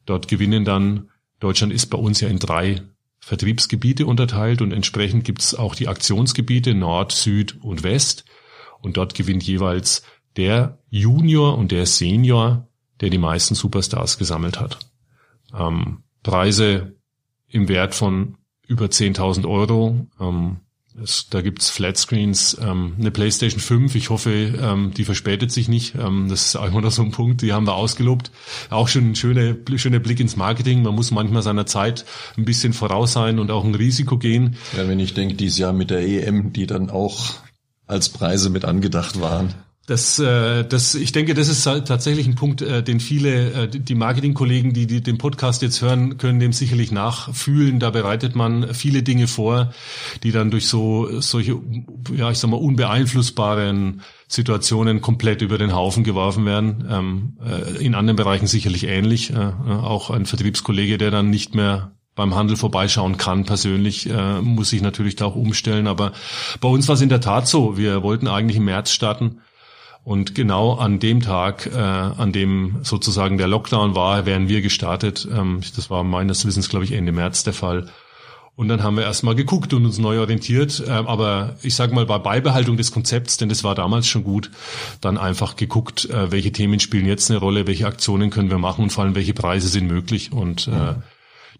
Dort 0.04 0.28
gewinnen 0.28 0.66
dann, 0.66 1.08
Deutschland 1.40 1.72
ist 1.72 1.86
bei 1.86 1.96
uns 1.96 2.20
ja 2.20 2.28
in 2.28 2.38
drei 2.38 2.82
Vertriebsgebiete 3.26 4.06
unterteilt 4.06 4.62
und 4.62 4.70
entsprechend 4.70 5.24
gibt's 5.24 5.52
auch 5.52 5.74
die 5.74 5.88
Aktionsgebiete 5.88 6.74
Nord, 6.74 7.10
Süd 7.10 7.60
und 7.60 7.82
West. 7.82 8.24
Und 8.82 8.96
dort 8.96 9.14
gewinnt 9.16 9.42
jeweils 9.42 10.04
der 10.36 10.78
Junior 10.90 11.58
und 11.58 11.72
der 11.72 11.86
Senior, 11.86 12.68
der 13.00 13.10
die 13.10 13.18
meisten 13.18 13.56
Superstars 13.56 14.18
gesammelt 14.18 14.60
hat. 14.60 14.78
Ähm, 15.52 16.04
Preise 16.22 16.94
im 17.48 17.66
Wert 17.66 17.96
von 17.96 18.38
über 18.64 18.86
10.000 18.86 19.50
Euro. 19.50 20.06
Ähm, 20.20 20.60
es, 21.02 21.28
da 21.28 21.40
gibt's 21.40 21.70
Flatscreens, 21.70 22.56
ähm, 22.60 22.94
eine 22.98 23.10
PlayStation 23.10 23.60
5. 23.60 23.94
Ich 23.94 24.10
hoffe, 24.10 24.30
ähm, 24.30 24.92
die 24.96 25.04
verspätet 25.04 25.52
sich 25.52 25.68
nicht. 25.68 25.94
Ähm, 25.94 26.28
das 26.28 26.46
ist 26.46 26.56
einfach 26.56 26.80
noch 26.80 26.90
so 26.92 27.02
ein 27.02 27.10
Punkt, 27.10 27.42
die 27.42 27.52
haben 27.52 27.66
wir 27.66 27.74
ausgelobt. 27.74 28.30
Auch 28.70 28.88
schon 28.88 29.10
ein 29.10 29.14
schöner, 29.14 29.56
schöner 29.76 29.98
Blick 29.98 30.20
ins 30.20 30.36
Marketing. 30.36 30.82
Man 30.82 30.94
muss 30.94 31.10
manchmal 31.10 31.42
seiner 31.42 31.66
Zeit 31.66 32.04
ein 32.36 32.44
bisschen 32.44 32.72
voraus 32.72 33.12
sein 33.12 33.38
und 33.38 33.50
auch 33.50 33.64
ein 33.64 33.74
Risiko 33.74 34.18
gehen. 34.18 34.56
Ja, 34.76 34.88
wenn 34.88 35.00
ich 35.00 35.14
denke, 35.14 35.34
dieses 35.34 35.58
Jahr 35.58 35.72
mit 35.72 35.90
der 35.90 36.06
EM, 36.06 36.52
die 36.52 36.66
dann 36.66 36.90
auch 36.90 37.34
als 37.86 38.08
Preise 38.08 38.50
mit 38.50 38.64
angedacht 38.64 39.20
waren. 39.20 39.54
Das, 39.86 40.18
äh, 40.18 40.64
das, 40.64 40.96
ich 40.96 41.12
denke, 41.12 41.34
das 41.34 41.46
ist 41.46 41.62
tatsächlich 41.62 42.26
ein 42.26 42.34
Punkt, 42.34 42.60
äh, 42.60 42.82
den 42.82 42.98
viele, 42.98 43.52
äh, 43.52 43.68
die 43.68 43.94
Marketingkollegen, 43.94 44.72
die, 44.72 44.88
die 44.88 45.00
den 45.00 45.16
Podcast 45.16 45.62
jetzt 45.62 45.80
hören, 45.80 46.18
können 46.18 46.40
dem 46.40 46.52
sicherlich 46.52 46.90
nachfühlen. 46.90 47.78
Da 47.78 47.90
bereitet 47.90 48.34
man 48.34 48.74
viele 48.74 49.04
Dinge 49.04 49.28
vor, 49.28 49.72
die 50.24 50.32
dann 50.32 50.50
durch 50.50 50.66
so 50.66 51.20
solche, 51.20 51.60
ja, 52.12 52.32
ich 52.32 52.38
sag 52.38 52.50
mal, 52.50 52.56
unbeeinflussbaren 52.56 54.02
Situationen 54.26 55.00
komplett 55.00 55.40
über 55.40 55.56
den 55.56 55.72
Haufen 55.72 56.02
geworfen 56.02 56.44
werden. 56.46 56.84
Ähm, 56.90 57.36
äh, 57.46 57.84
in 57.84 57.94
anderen 57.94 58.16
Bereichen 58.16 58.48
sicherlich 58.48 58.88
ähnlich. 58.88 59.30
Äh, 59.30 59.34
äh, 59.36 59.70
auch 59.70 60.10
ein 60.10 60.26
Vertriebskollege, 60.26 60.98
der 60.98 61.12
dann 61.12 61.30
nicht 61.30 61.54
mehr 61.54 61.92
beim 62.16 62.34
Handel 62.34 62.56
vorbeischauen 62.56 63.18
kann. 63.18 63.44
Persönlich 63.44 64.10
äh, 64.10 64.40
muss 64.40 64.72
ich 64.72 64.82
natürlich 64.82 65.14
da 65.14 65.26
auch 65.26 65.36
umstellen. 65.36 65.86
Aber 65.86 66.10
bei 66.60 66.68
uns 66.68 66.88
war 66.88 66.96
es 66.96 67.02
in 67.02 67.08
der 67.08 67.20
Tat 67.20 67.46
so. 67.46 67.76
Wir 67.76 68.02
wollten 68.02 68.26
eigentlich 68.26 68.56
im 68.56 68.64
März 68.64 68.90
starten 68.90 69.42
und 70.06 70.36
genau 70.36 70.74
an 70.74 71.00
dem 71.00 71.20
Tag, 71.20 71.66
äh, 71.66 71.78
an 71.80 72.30
dem 72.30 72.76
sozusagen 72.84 73.38
der 73.38 73.48
Lockdown 73.48 73.96
war, 73.96 74.24
wären 74.24 74.48
wir 74.48 74.62
gestartet. 74.62 75.26
Ähm, 75.28 75.62
das 75.74 75.90
war 75.90 76.04
meines 76.04 76.46
Wissens, 76.46 76.68
glaube 76.68 76.84
ich, 76.84 76.92
Ende 76.92 77.10
März 77.10 77.42
der 77.42 77.52
Fall. 77.52 77.88
Und 78.54 78.68
dann 78.68 78.84
haben 78.84 78.96
wir 78.96 79.02
erstmal 79.02 79.34
geguckt 79.34 79.74
und 79.74 79.84
uns 79.84 79.98
neu 79.98 80.20
orientiert. 80.20 80.80
Äh, 80.86 80.90
aber 80.92 81.56
ich 81.60 81.74
sage 81.74 81.92
mal, 81.92 82.06
bei 82.06 82.18
Beibehaltung 82.18 82.76
des 82.76 82.92
Konzepts, 82.92 83.36
denn 83.36 83.48
das 83.48 83.64
war 83.64 83.74
damals 83.74 84.06
schon 84.06 84.22
gut, 84.22 84.52
dann 85.00 85.18
einfach 85.18 85.56
geguckt, 85.56 86.08
äh, 86.08 86.30
welche 86.30 86.52
Themen 86.52 86.78
spielen 86.78 87.06
jetzt 87.06 87.28
eine 87.28 87.40
Rolle, 87.40 87.66
welche 87.66 87.88
Aktionen 87.88 88.30
können 88.30 88.48
wir 88.48 88.58
machen 88.58 88.84
und 88.84 88.90
vor 88.90 89.02
allem, 89.02 89.16
welche 89.16 89.34
Preise 89.34 89.66
sind 89.66 89.88
möglich. 89.88 90.30
Und 90.30 90.68
äh, 90.68 90.94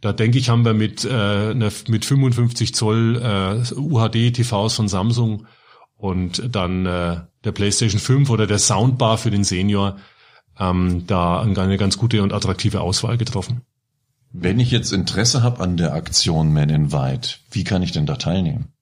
da 0.01 0.13
denke 0.13 0.39
ich, 0.39 0.51
haben 0.51 0.65
wir 0.65 0.73
mit, 0.73 1.05
äh, 1.05 1.53
mit 1.53 2.05
55 2.05 2.77
Zoll 2.77 3.17
äh, 3.21 3.75
UHD-TVs 3.75 4.75
von 4.75 4.87
Samsung 4.87 5.47
und 5.97 6.55
dann 6.55 6.87
äh, 6.87 7.21
der 7.45 7.53
PlayStation 7.53 8.01
5 8.01 8.31
oder 8.31 8.47
der 8.47 8.59
Soundbar 8.59 9.19
für 9.19 9.31
den 9.31 9.45
Senior 9.45 9.97
ähm, 10.59 11.07
da 11.07 11.41
eine 11.41 11.79
ganz 11.79 11.99
gute 11.99 12.23
und 12.23 12.33
attraktive 12.33 12.81
Auswahl 12.81 13.19
getroffen. 13.19 13.63
Wenn 14.33 14.61
ich 14.61 14.71
jetzt 14.71 14.93
Interesse 14.93 15.43
habe 15.43 15.61
an 15.61 15.77
der 15.77 15.95
Aktion 15.95 16.53
Man 16.53 16.69
in 16.69 16.93
White, 16.93 17.37
wie 17.51 17.65
kann 17.65 17.83
ich 17.83 17.93
denn 17.93 18.07
da 18.07 18.17
teilnehmen? 18.17 18.73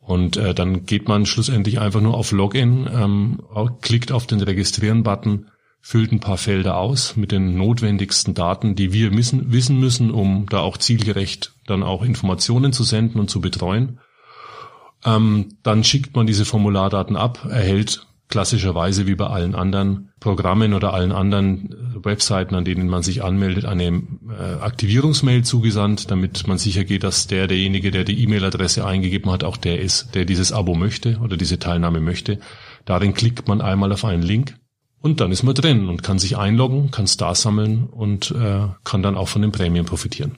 Und 0.00 0.36
äh, 0.36 0.54
dann 0.54 0.86
geht 0.86 1.08
man 1.08 1.26
schlussendlich 1.26 1.80
einfach 1.80 2.00
nur 2.00 2.14
auf 2.14 2.30
Login, 2.30 2.88
ähm, 2.92 3.40
klickt 3.80 4.12
auf 4.12 4.26
den 4.26 4.40
Registrieren-Button 4.40 5.46
füllt 5.86 6.10
ein 6.10 6.18
paar 6.18 6.36
Felder 6.36 6.78
aus 6.78 7.14
mit 7.14 7.30
den 7.30 7.56
notwendigsten 7.56 8.34
Daten, 8.34 8.74
die 8.74 8.92
wir 8.92 9.16
wissen, 9.16 9.52
wissen 9.52 9.78
müssen, 9.78 10.10
um 10.10 10.46
da 10.50 10.58
auch 10.58 10.78
zielgerecht 10.78 11.52
dann 11.66 11.82
auch 11.82 12.02
Informationen 12.02 12.72
zu 12.72 12.84
senden 12.84 13.20
und 13.20 13.30
zu 13.30 13.40
betreuen. 13.40 14.00
Ähm, 15.04 15.56
dann 15.62 15.84
schickt 15.84 16.16
man 16.16 16.26
diese 16.26 16.44
Formulardaten 16.44 17.16
ab, 17.16 17.46
erhält 17.48 18.06
klassischerweise 18.28 19.06
wie 19.06 19.14
bei 19.14 19.26
allen 19.28 19.54
anderen 19.54 20.10
Programmen 20.18 20.74
oder 20.74 20.92
allen 20.92 21.12
anderen 21.12 21.70
äh, 21.70 22.04
Webseiten, 22.04 22.54
an 22.54 22.64
denen 22.64 22.88
man 22.88 23.02
sich 23.02 23.22
anmeldet, 23.22 23.64
eine 23.64 23.84
äh, 23.86 24.60
Aktivierungsmail 24.60 25.44
zugesandt, 25.44 26.10
damit 26.10 26.46
man 26.48 26.58
sicher 26.58 26.84
geht, 26.84 27.04
dass 27.04 27.28
der, 27.28 27.46
derjenige, 27.46 27.90
der 27.90 28.04
die 28.04 28.20
E-Mail-Adresse 28.22 28.84
eingegeben 28.84 29.30
hat, 29.30 29.44
auch 29.44 29.56
der 29.56 29.80
ist, 29.80 30.14
der 30.14 30.24
dieses 30.24 30.52
Abo 30.52 30.74
möchte 30.74 31.18
oder 31.22 31.36
diese 31.36 31.58
Teilnahme 31.58 32.00
möchte. 32.00 32.40
Darin 32.84 33.14
klickt 33.14 33.46
man 33.46 33.60
einmal 33.60 33.92
auf 33.92 34.04
einen 34.04 34.22
Link 34.22 34.56
und 35.00 35.20
dann 35.20 35.30
ist 35.30 35.44
man 35.44 35.54
drin 35.54 35.88
und 35.88 36.02
kann 36.02 36.18
sich 36.18 36.36
einloggen, 36.36 36.90
kann 36.90 37.06
Stars 37.06 37.42
sammeln 37.42 37.84
und 37.84 38.32
äh, 38.32 38.66
kann 38.82 39.02
dann 39.02 39.16
auch 39.16 39.28
von 39.28 39.42
den 39.42 39.52
Prämien 39.52 39.86
profitieren. 39.86 40.36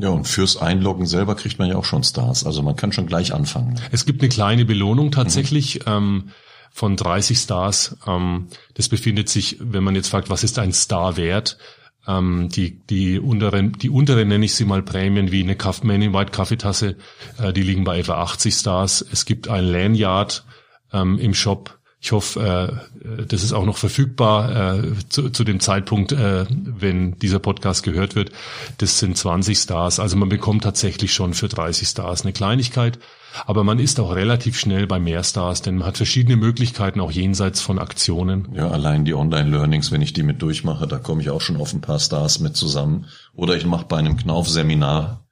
Ja, 0.00 0.08
und 0.10 0.26
fürs 0.26 0.56
Einloggen 0.56 1.06
selber 1.06 1.34
kriegt 1.34 1.58
man 1.58 1.68
ja 1.68 1.76
auch 1.76 1.84
schon 1.84 2.02
Stars. 2.04 2.44
Also 2.46 2.62
man 2.62 2.76
kann 2.76 2.92
schon 2.92 3.06
gleich 3.06 3.34
anfangen. 3.34 3.80
Es 3.92 4.06
gibt 4.06 4.22
eine 4.22 4.28
kleine 4.28 4.64
Belohnung 4.64 5.10
tatsächlich. 5.10 5.80
Mhm. 5.80 5.92
Ähm, 5.92 6.30
von 6.70 6.96
30 6.96 7.38
Stars. 7.38 7.96
Ähm, 8.06 8.48
das 8.74 8.88
befindet 8.88 9.28
sich, 9.28 9.56
wenn 9.60 9.84
man 9.84 9.94
jetzt 9.94 10.08
fragt, 10.08 10.30
was 10.30 10.44
ist 10.44 10.58
ein 10.58 10.72
Star 10.72 11.16
wert? 11.16 11.58
Ähm, 12.06 12.48
die, 12.48 12.78
die 12.86 13.18
unteren, 13.18 13.72
die 13.72 13.90
unteren 13.90 14.28
nenne 14.28 14.44
ich 14.44 14.54
sie 14.54 14.64
mal 14.64 14.82
Prämien 14.82 15.32
wie 15.32 15.42
eine 15.42 15.56
Kaff 15.56 15.82
in 15.82 16.14
White 16.14 16.32
Kaffeetasse, 16.32 16.96
äh, 17.38 17.52
die 17.52 17.62
liegen 17.62 17.84
bei 17.84 17.98
etwa 17.98 18.14
80 18.22 18.54
Stars. 18.54 19.04
Es 19.12 19.24
gibt 19.24 19.48
ein 19.48 19.64
Lanyard 19.64 20.44
ähm, 20.92 21.18
im 21.18 21.34
Shop, 21.34 21.78
ich 22.02 22.12
hoffe, 22.12 22.80
äh, 23.04 23.26
das 23.26 23.44
ist 23.44 23.52
auch 23.52 23.66
noch 23.66 23.76
verfügbar 23.76 24.78
äh, 24.78 24.82
zu, 25.10 25.28
zu 25.28 25.44
dem 25.44 25.60
Zeitpunkt, 25.60 26.12
äh, 26.12 26.46
wenn 26.48 27.18
dieser 27.18 27.38
Podcast 27.38 27.82
gehört 27.82 28.14
wird. 28.14 28.32
Das 28.78 28.98
sind 28.98 29.18
20 29.18 29.58
Stars. 29.58 30.00
Also 30.00 30.16
man 30.16 30.30
bekommt 30.30 30.64
tatsächlich 30.64 31.12
schon 31.12 31.34
für 31.34 31.48
30 31.48 31.86
Stars 31.86 32.22
eine 32.22 32.32
Kleinigkeit. 32.32 32.98
Aber 33.46 33.64
man 33.64 33.78
ist 33.78 34.00
auch 34.00 34.14
relativ 34.14 34.58
schnell 34.58 34.86
bei 34.86 34.98
mehr 34.98 35.22
Stars, 35.22 35.62
denn 35.62 35.76
man 35.76 35.86
hat 35.86 35.98
verschiedene 35.98 36.36
Möglichkeiten, 36.36 37.00
auch 37.00 37.12
jenseits 37.12 37.60
von 37.60 37.78
Aktionen. 37.78 38.48
Ja, 38.54 38.70
allein 38.70 39.04
die 39.04 39.14
Online-Learnings, 39.14 39.92
wenn 39.92 40.02
ich 40.02 40.14
die 40.14 40.24
mit 40.24 40.42
durchmache, 40.42 40.88
da 40.88 40.98
komme 40.98 41.20
ich 41.20 41.30
auch 41.30 41.40
schon 41.40 41.58
auf 41.58 41.72
ein 41.72 41.82
paar 41.82 42.00
Stars 42.00 42.40
mit 42.40 42.56
zusammen. 42.56 43.06
Oder 43.34 43.56
ich 43.56 43.66
mache 43.66 43.86
bei 43.86 43.98
einem 43.98 44.16
Knauf-Seminar 44.16 45.26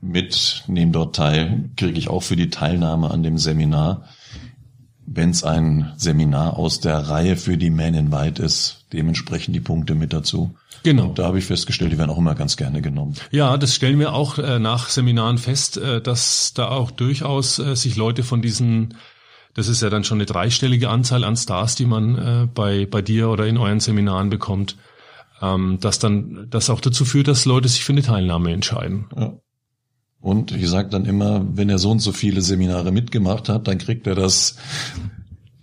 mit, 0.00 0.62
nehme 0.66 0.92
dort 0.92 1.16
teil, 1.16 1.70
kriege 1.76 1.98
ich 1.98 2.08
auch 2.08 2.22
für 2.22 2.36
die 2.36 2.50
Teilnahme 2.50 3.10
an 3.10 3.22
dem 3.22 3.38
Seminar 3.38 4.04
wenn 5.12 5.30
es 5.30 5.42
ein 5.42 5.92
Seminar 5.96 6.56
aus 6.56 6.78
der 6.78 6.96
Reihe 7.08 7.36
für 7.36 7.58
die 7.58 7.70
Men 7.70 7.94
in 7.94 8.12
White 8.12 8.40
ist, 8.40 8.84
dementsprechend 8.92 9.56
die 9.56 9.60
Punkte 9.60 9.96
mit 9.96 10.12
dazu. 10.12 10.54
Genau. 10.84 11.08
Und 11.08 11.18
da 11.18 11.24
habe 11.24 11.38
ich 11.40 11.46
festgestellt, 11.46 11.90
die 11.90 11.98
werden 11.98 12.10
auch 12.10 12.18
immer 12.18 12.36
ganz 12.36 12.56
gerne 12.56 12.80
genommen. 12.80 13.16
Ja, 13.32 13.56
das 13.56 13.74
stellen 13.74 13.98
wir 13.98 14.14
auch 14.14 14.38
äh, 14.38 14.60
nach 14.60 14.88
Seminaren 14.88 15.38
fest, 15.38 15.76
äh, 15.78 16.00
dass 16.00 16.54
da 16.54 16.68
auch 16.68 16.92
durchaus 16.92 17.58
äh, 17.58 17.74
sich 17.74 17.96
Leute 17.96 18.22
von 18.22 18.40
diesen, 18.40 18.94
das 19.54 19.66
ist 19.66 19.82
ja 19.82 19.90
dann 19.90 20.04
schon 20.04 20.18
eine 20.18 20.26
dreistellige 20.26 20.88
Anzahl 20.88 21.24
an 21.24 21.36
Stars, 21.36 21.74
die 21.74 21.86
man 21.86 22.16
äh, 22.16 22.46
bei, 22.46 22.86
bei 22.86 23.02
dir 23.02 23.30
oder 23.30 23.46
in 23.48 23.58
euren 23.58 23.80
Seminaren 23.80 24.30
bekommt, 24.30 24.76
ähm, 25.42 25.78
dass 25.80 25.98
dann 25.98 26.46
das 26.50 26.70
auch 26.70 26.80
dazu 26.80 27.04
führt, 27.04 27.26
dass 27.26 27.46
Leute 27.46 27.68
sich 27.68 27.84
für 27.84 27.92
eine 27.92 28.02
Teilnahme 28.02 28.52
entscheiden. 28.52 29.06
Ja. 29.16 29.32
Und 30.20 30.52
ich 30.52 30.68
sage 30.68 30.90
dann 30.90 31.06
immer, 31.06 31.46
wenn 31.56 31.70
er 31.70 31.78
so 31.78 31.90
und 31.90 32.00
so 32.00 32.12
viele 32.12 32.42
Seminare 32.42 32.92
mitgemacht 32.92 33.48
hat, 33.48 33.68
dann 33.68 33.78
kriegt 33.78 34.06
er 34.06 34.14
das 34.14 34.56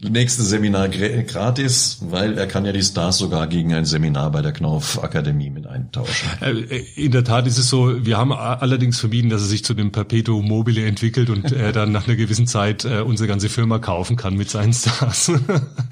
nächste 0.01 0.43
Seminar 0.43 0.89
gratis, 0.89 1.99
weil 2.01 2.37
er 2.37 2.45
kann 2.45 2.65
ja 2.65 2.71
die 2.71 2.83
Stars 2.83 3.17
sogar 3.17 3.47
gegen 3.47 3.73
ein 3.73 3.85
Seminar 3.85 4.31
bei 4.31 4.41
der 4.41 4.51
Knauf 4.51 5.03
Akademie 5.03 5.49
mit 5.49 5.65
eintauschen. 5.65 6.29
Äh, 6.41 6.83
in 6.95 7.11
der 7.11 7.23
Tat 7.23 7.47
ist 7.47 7.57
es 7.57 7.69
so, 7.69 8.05
wir 8.05 8.17
haben 8.17 8.31
allerdings 8.31 8.99
vermieden, 8.99 9.29
dass 9.29 9.41
er 9.41 9.47
sich 9.47 9.65
zu 9.65 9.73
dem 9.73 9.91
Perpetuum 9.91 10.47
mobile 10.47 10.85
entwickelt 10.85 11.29
und 11.29 11.51
er 11.51 11.71
dann 11.71 11.91
nach 11.91 12.07
einer 12.07 12.15
gewissen 12.15 12.45
Zeit 12.45 12.85
äh, 12.85 13.01
unsere 13.01 13.27
ganze 13.27 13.49
Firma 13.49 13.79
kaufen 13.79 14.17
kann 14.17 14.35
mit 14.35 14.49
seinen 14.49 14.73
Stars. 14.73 15.31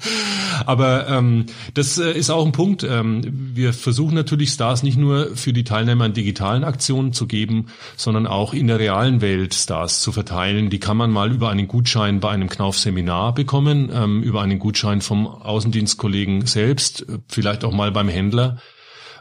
Aber 0.66 1.08
ähm, 1.08 1.46
das 1.74 1.98
äh, 1.98 2.12
ist 2.12 2.30
auch 2.30 2.46
ein 2.46 2.52
Punkt. 2.52 2.84
Ähm, 2.84 3.22
wir 3.54 3.72
versuchen 3.72 4.14
natürlich 4.14 4.50
Stars 4.50 4.84
nicht 4.84 4.98
nur 4.98 5.36
für 5.36 5.52
die 5.52 5.64
Teilnehmer 5.64 6.04
an 6.04 6.12
digitalen 6.12 6.64
Aktionen 6.64 7.12
zu 7.12 7.26
geben, 7.26 7.66
sondern 7.96 8.26
auch 8.26 8.54
in 8.54 8.68
der 8.68 8.78
realen 8.78 9.20
Welt 9.20 9.52
Stars 9.52 10.00
zu 10.00 10.12
verteilen. 10.12 10.70
Die 10.70 10.78
kann 10.78 10.96
man 10.96 11.10
mal 11.10 11.32
über 11.32 11.50
einen 11.50 11.66
Gutschein 11.66 12.20
bei 12.20 12.30
einem 12.30 12.48
Knauf-Seminar 12.48 13.34
bekommen 13.34 13.90
ähm, 13.96 14.22
über 14.22 14.42
einen 14.42 14.58
Gutschein 14.58 15.00
vom 15.00 15.26
Außendienstkollegen 15.26 16.46
selbst, 16.46 17.06
vielleicht 17.28 17.64
auch 17.64 17.72
mal 17.72 17.90
beim 17.90 18.08
Händler. 18.08 18.58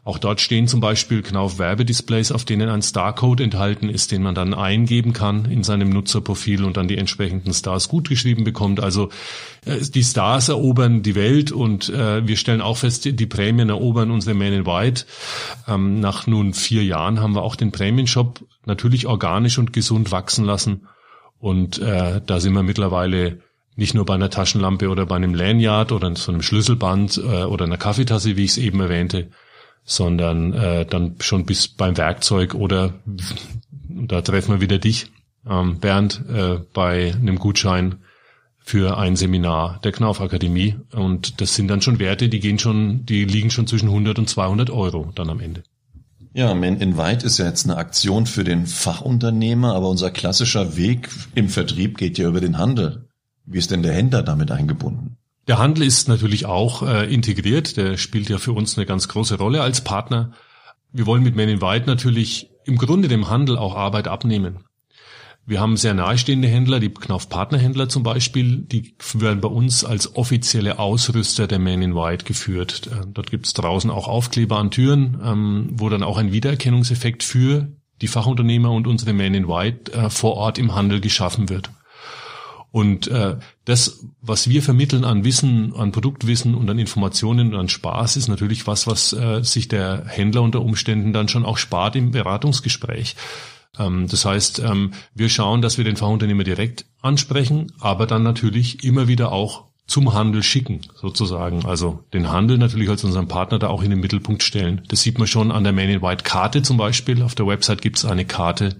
Auch 0.05 0.19
dort 0.19 0.39
stehen 0.39 0.67
zum 0.67 0.81
Beispiel 0.81 1.23
Knauf 1.23 1.57
Werbedisplays, 1.57 2.31
auf 2.31 2.45
denen 2.45 2.69
ein 2.69 2.83
Starcode 2.83 3.41
enthalten 3.41 3.89
ist, 3.89 4.11
den 4.11 4.21
man 4.21 4.35
dann 4.35 4.53
eingeben 4.53 5.13
kann 5.13 5.45
in 5.45 5.63
seinem 5.63 5.89
Nutzerprofil 5.89 6.63
und 6.63 6.77
dann 6.77 6.87
die 6.87 6.99
entsprechenden 6.99 7.51
Stars 7.55 7.89
gut 7.89 8.07
geschrieben 8.07 8.43
bekommt. 8.43 8.79
Also 8.79 9.09
äh, 9.65 9.79
die 9.79 10.03
Stars 10.03 10.49
erobern 10.49 11.01
die 11.01 11.15
Welt 11.15 11.51
und 11.51 11.89
äh, 11.89 12.25
wir 12.27 12.37
stellen 12.37 12.61
auch 12.61 12.77
fest, 12.77 13.05
die 13.05 13.25
Prämien 13.25 13.69
erobern 13.69 14.11
unsere 14.11 14.35
Men 14.35 14.53
in 14.53 14.67
White. 14.67 15.05
Ähm, 15.67 15.99
nach 16.01 16.27
nun 16.27 16.53
vier 16.53 16.83
Jahren 16.83 17.19
haben 17.19 17.33
wir 17.33 17.41
auch 17.41 17.55
den 17.55 17.71
Prämienshop 17.71 18.45
natürlich 18.67 19.07
organisch 19.07 19.57
und 19.57 19.73
gesund 19.73 20.11
wachsen 20.11 20.45
lassen. 20.45 20.87
Und 21.39 21.79
äh, 21.79 22.21
da 22.23 22.39
sind 22.39 22.53
wir 22.53 22.61
mittlerweile 22.61 23.39
nicht 23.75 23.93
nur 23.93 24.05
bei 24.05 24.15
einer 24.15 24.29
Taschenlampe 24.29 24.89
oder 24.89 25.05
bei 25.05 25.15
einem 25.15 25.33
Lanyard 25.33 25.91
oder 25.91 26.15
so 26.15 26.31
einem 26.31 26.41
Schlüsselband 26.41 27.17
äh, 27.17 27.43
oder 27.43 27.65
einer 27.65 27.77
Kaffeetasse, 27.77 28.37
wie 28.37 28.45
ich 28.45 28.51
es 28.51 28.57
eben 28.57 28.79
erwähnte, 28.79 29.29
sondern 29.83 30.53
äh, 30.53 30.85
dann 30.85 31.15
schon 31.19 31.45
bis 31.45 31.67
beim 31.67 31.97
Werkzeug 31.97 32.55
oder 32.55 32.93
da 33.71 34.21
treffen 34.21 34.53
wir 34.53 34.61
wieder 34.61 34.77
dich, 34.77 35.11
ähm, 35.47 35.79
Bernd, 35.79 36.23
äh, 36.29 36.59
bei 36.73 37.13
einem 37.13 37.37
Gutschein 37.37 37.95
für 38.59 38.97
ein 38.97 39.15
Seminar 39.15 39.79
der 39.83 39.91
Knauf 39.91 40.21
Akademie. 40.21 40.75
Und 40.91 41.39
das 41.39 41.53
sind 41.53 41.67
dann 41.67 41.81
schon 41.81 41.99
Werte, 41.99 42.29
die 42.29 42.39
gehen 42.39 42.57
schon, 42.57 43.05
die 43.05 43.25
liegen 43.25 43.51
schon 43.51 43.67
zwischen 43.67 43.89
100 43.89 44.17
und 44.17 44.27
200 44.27 44.71
Euro 44.71 45.11
dann 45.13 45.29
am 45.29 45.39
Ende. 45.39 45.63
Ja, 46.33 46.53
Men 46.53 46.81
in 46.81 46.97
White 46.97 47.25
ist 47.25 47.37
ja 47.37 47.45
jetzt 47.45 47.65
eine 47.65 47.77
Aktion 47.77 48.25
für 48.25 48.43
den 48.43 48.65
Fachunternehmer, 48.65 49.73
aber 49.73 49.87
unser 49.87 50.11
klassischer 50.11 50.75
Weg 50.75 51.09
im 51.35 51.47
Vertrieb 51.47 51.97
geht 51.97 52.17
ja 52.17 52.27
über 52.27 52.41
den 52.41 52.57
Handel. 52.57 53.04
Wie 53.45 53.57
ist 53.57 53.71
denn 53.71 53.83
der 53.83 53.93
Händler 53.93 54.23
damit 54.23 54.51
eingebunden? 54.51 55.17
Der 55.47 55.59
Handel 55.59 55.83
ist 55.83 56.07
natürlich 56.07 56.45
auch 56.45 56.81
äh, 56.81 57.13
integriert. 57.13 57.77
Der 57.77 57.97
spielt 57.97 58.29
ja 58.29 58.39
für 58.39 58.53
uns 58.53 58.77
eine 58.77 58.85
ganz 58.85 59.07
große 59.07 59.37
Rolle 59.37 59.61
als 59.61 59.81
Partner. 59.81 60.31
Wir 60.91 61.05
wollen 61.05 61.23
mit 61.23 61.35
Men 61.35 61.49
in 61.49 61.61
White 61.61 61.85
natürlich 61.85 62.49
im 62.65 62.77
Grunde 62.77 63.07
dem 63.07 63.29
Handel 63.29 63.57
auch 63.57 63.75
Arbeit 63.75 64.07
abnehmen. 64.07 64.59
Wir 65.47 65.59
haben 65.59 65.77
sehr 65.77 65.93
nahestehende 65.93 66.47
Händler, 66.47 66.79
die 66.79 66.89
Knauf-Partnerhändler 66.89 67.87
zum 67.87 68.01
Beispiel, 68.01 68.57
die 68.61 68.95
werden 69.13 69.41
bei 69.41 69.47
uns 69.47 69.85
als 69.85 70.15
offizielle 70.15 70.79
Ausrüster 70.79 71.45
der 71.45 71.59
Man 71.59 71.83
in 71.83 71.93
White 71.93 72.25
geführt. 72.25 72.87
Äh, 72.87 73.05
dort 73.13 73.29
gibt 73.29 73.45
es 73.45 73.53
draußen 73.53 73.91
auch 73.91 74.07
Aufkleber 74.07 74.57
an 74.57 74.71
Türen, 74.71 75.21
ähm, 75.23 75.69
wo 75.71 75.89
dann 75.89 76.01
auch 76.01 76.17
ein 76.17 76.31
Wiedererkennungseffekt 76.31 77.21
für 77.21 77.67
die 78.01 78.07
Fachunternehmer 78.07 78.71
und 78.71 78.87
unsere 78.87 79.13
Man 79.13 79.35
in 79.35 79.47
White 79.47 79.93
äh, 79.93 80.09
vor 80.09 80.35
Ort 80.35 80.57
im 80.57 80.73
Handel 80.73 80.99
geschaffen 80.99 81.47
wird. 81.49 81.69
Und 82.75 83.07
äh, 83.07 83.37
das, 83.63 84.05
was 84.19 84.49
wir 84.49 84.61
vermitteln 84.61 85.05
an 85.05 85.23
Wissen, 85.23 85.73
an 85.77 85.93
Produktwissen 85.93 86.55
und 86.55 86.69
an 86.69 86.77
Informationen 86.77 87.53
und 87.53 87.59
an 87.61 87.69
Spaß, 87.69 88.17
ist 88.17 88.27
natürlich 88.27 88.67
was, 88.67 88.85
was 88.85 89.13
äh, 89.13 89.41
sich 89.43 89.69
der 89.69 90.03
Händler 90.07 90.41
unter 90.41 90.59
Umständen 90.59 91.13
dann 91.13 91.29
schon 91.29 91.45
auch 91.45 91.57
spart 91.57 91.95
im 91.95 92.11
Beratungsgespräch. 92.11 93.15
Ähm, 93.79 94.07
das 94.09 94.25
heißt, 94.25 94.59
ähm, 94.59 94.91
wir 95.13 95.29
schauen, 95.29 95.61
dass 95.61 95.77
wir 95.77 95.85
den 95.85 95.95
Fachunternehmer 95.95 96.43
direkt 96.43 96.85
ansprechen, 97.01 97.71
aber 97.79 98.07
dann 98.07 98.23
natürlich 98.23 98.83
immer 98.83 99.07
wieder 99.07 99.31
auch 99.31 99.67
zum 99.87 100.13
Handel 100.13 100.43
schicken, 100.43 100.81
sozusagen. 100.95 101.63
Also 101.63 102.03
den 102.11 102.29
Handel 102.29 102.57
natürlich 102.57 102.89
als 102.89 103.05
unseren 103.05 103.29
Partner 103.29 103.57
da 103.57 103.69
auch 103.69 103.83
in 103.83 103.89
den 103.89 104.01
Mittelpunkt 104.01 104.43
stellen. 104.43 104.81
Das 104.89 105.01
sieht 105.01 105.17
man 105.17 105.29
schon 105.29 105.49
an 105.49 105.63
der 105.63 105.71
Man 105.71 105.87
in 105.87 106.01
White 106.01 106.25
Karte 106.25 106.61
zum 106.61 106.75
Beispiel. 106.75 107.23
Auf 107.23 107.35
der 107.35 107.47
Website 107.47 107.81
gibt 107.81 107.99
es 107.99 108.03
eine 108.03 108.25
Karte, 108.25 108.75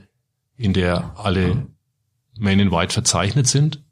in 0.57 0.73
der 0.73 1.13
alle 1.17 1.67
Man 2.37 2.59
in 2.59 2.73
White 2.73 2.93
verzeichnet 2.93 3.47
sind. 3.47 3.84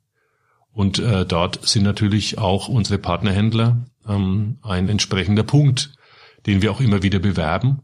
Und 0.73 0.99
äh, 0.99 1.25
dort 1.25 1.65
sind 1.67 1.83
natürlich 1.83 2.39
auch 2.39 2.67
unsere 2.67 2.97
Partnerhändler 2.97 3.86
ähm, 4.07 4.57
ein 4.63 4.89
entsprechender 4.89 5.43
Punkt, 5.43 5.93
den 6.45 6.62
wir 6.62 6.71
auch 6.71 6.81
immer 6.81 7.03
wieder 7.03 7.19
bewerben 7.19 7.83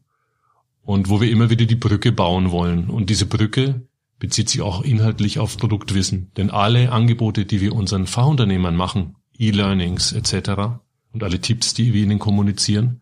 und 0.82 1.10
wo 1.10 1.22
wir 1.22 1.30
immer 1.30 1.50
wieder 1.50 1.66
die 1.66 1.76
Brücke 1.76 2.12
bauen 2.12 2.52
wollen. 2.52 2.90
Und 2.90 3.10
diese 3.10 3.28
Brücke 3.28 3.88
bezieht 4.18 4.50
sich 4.50 4.62
auch 4.62 4.82
inhaltlich 4.82 5.40
auf 5.40 5.58
Produktwissen. 5.58 6.32
Denn 6.36 6.50
alle 6.50 6.92
Angebote, 6.92 7.46
die 7.46 7.62
wir 7.62 7.74
unseren 7.74 8.08
Fachunternehmern 8.08 8.76
machen, 8.76 9.16
E-Learnings 9.38 10.12
etc. 10.12 10.82
und 11.14 11.24
alle 11.24 11.40
Tipps, 11.40 11.74
die 11.74 11.94
wir 11.94 12.04
ihnen 12.04 12.20
kommunizieren, 12.20 13.02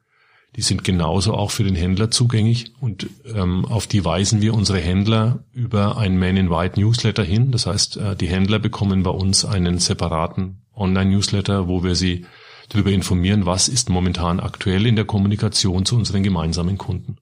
die 0.57 0.63
sind 0.63 0.83
genauso 0.83 1.35
auch 1.35 1.51
für 1.51 1.63
den 1.63 1.75
Händler 1.75 2.09
zugänglich 2.09 2.73
und 2.81 3.07
ähm, 3.25 3.63
auf 3.65 3.85
die 3.85 4.03
weisen 4.03 4.41
wir 4.41 4.55
unsere 4.55 4.79
Händler 4.79 5.43
über 5.53 5.97
ein 5.97 6.17
Man 6.17 6.35
in 6.35 6.49
White 6.49 6.79
Newsletter 6.81 7.23
hin. 7.23 7.51
Das 7.51 7.67
heißt, 7.67 7.97
äh, 7.97 8.15
die 8.15 8.27
Händler 8.27 8.57
bekommen 8.57 9.03
bei 9.03 9.11
uns 9.11 9.45
einen 9.45 9.77
separaten 9.77 10.63
Online-Newsletter, 10.75 11.67
wo 11.67 11.83
wir 11.83 11.93
sie 11.93 12.25
darüber 12.69 12.91
informieren, 12.91 13.45
was 13.45 13.67
ist 13.67 13.89
momentan 13.89 14.39
aktuell 14.39 14.87
in 14.87 14.95
der 14.95 15.05
Kommunikation 15.05 15.85
zu 15.85 15.95
unseren 15.95 16.23
gemeinsamen 16.23 16.79
Kunden. 16.79 17.17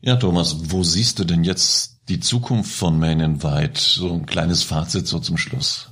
Ja, 0.00 0.16
Thomas, 0.16 0.70
wo 0.72 0.82
siehst 0.82 1.20
du 1.20 1.24
denn 1.24 1.44
jetzt 1.44 2.00
die 2.08 2.18
Zukunft 2.18 2.72
von 2.72 2.98
Man 2.98 3.20
in 3.20 3.42
White? 3.44 3.80
So 3.80 4.12
ein 4.12 4.26
kleines 4.26 4.64
Fazit 4.64 5.06
so 5.06 5.20
zum 5.20 5.38
Schluss. 5.38 5.90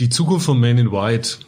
Die 0.00 0.08
Zukunft 0.08 0.46
von 0.46 0.58
Man 0.58 0.78
in 0.78 0.92
White, 0.92 1.40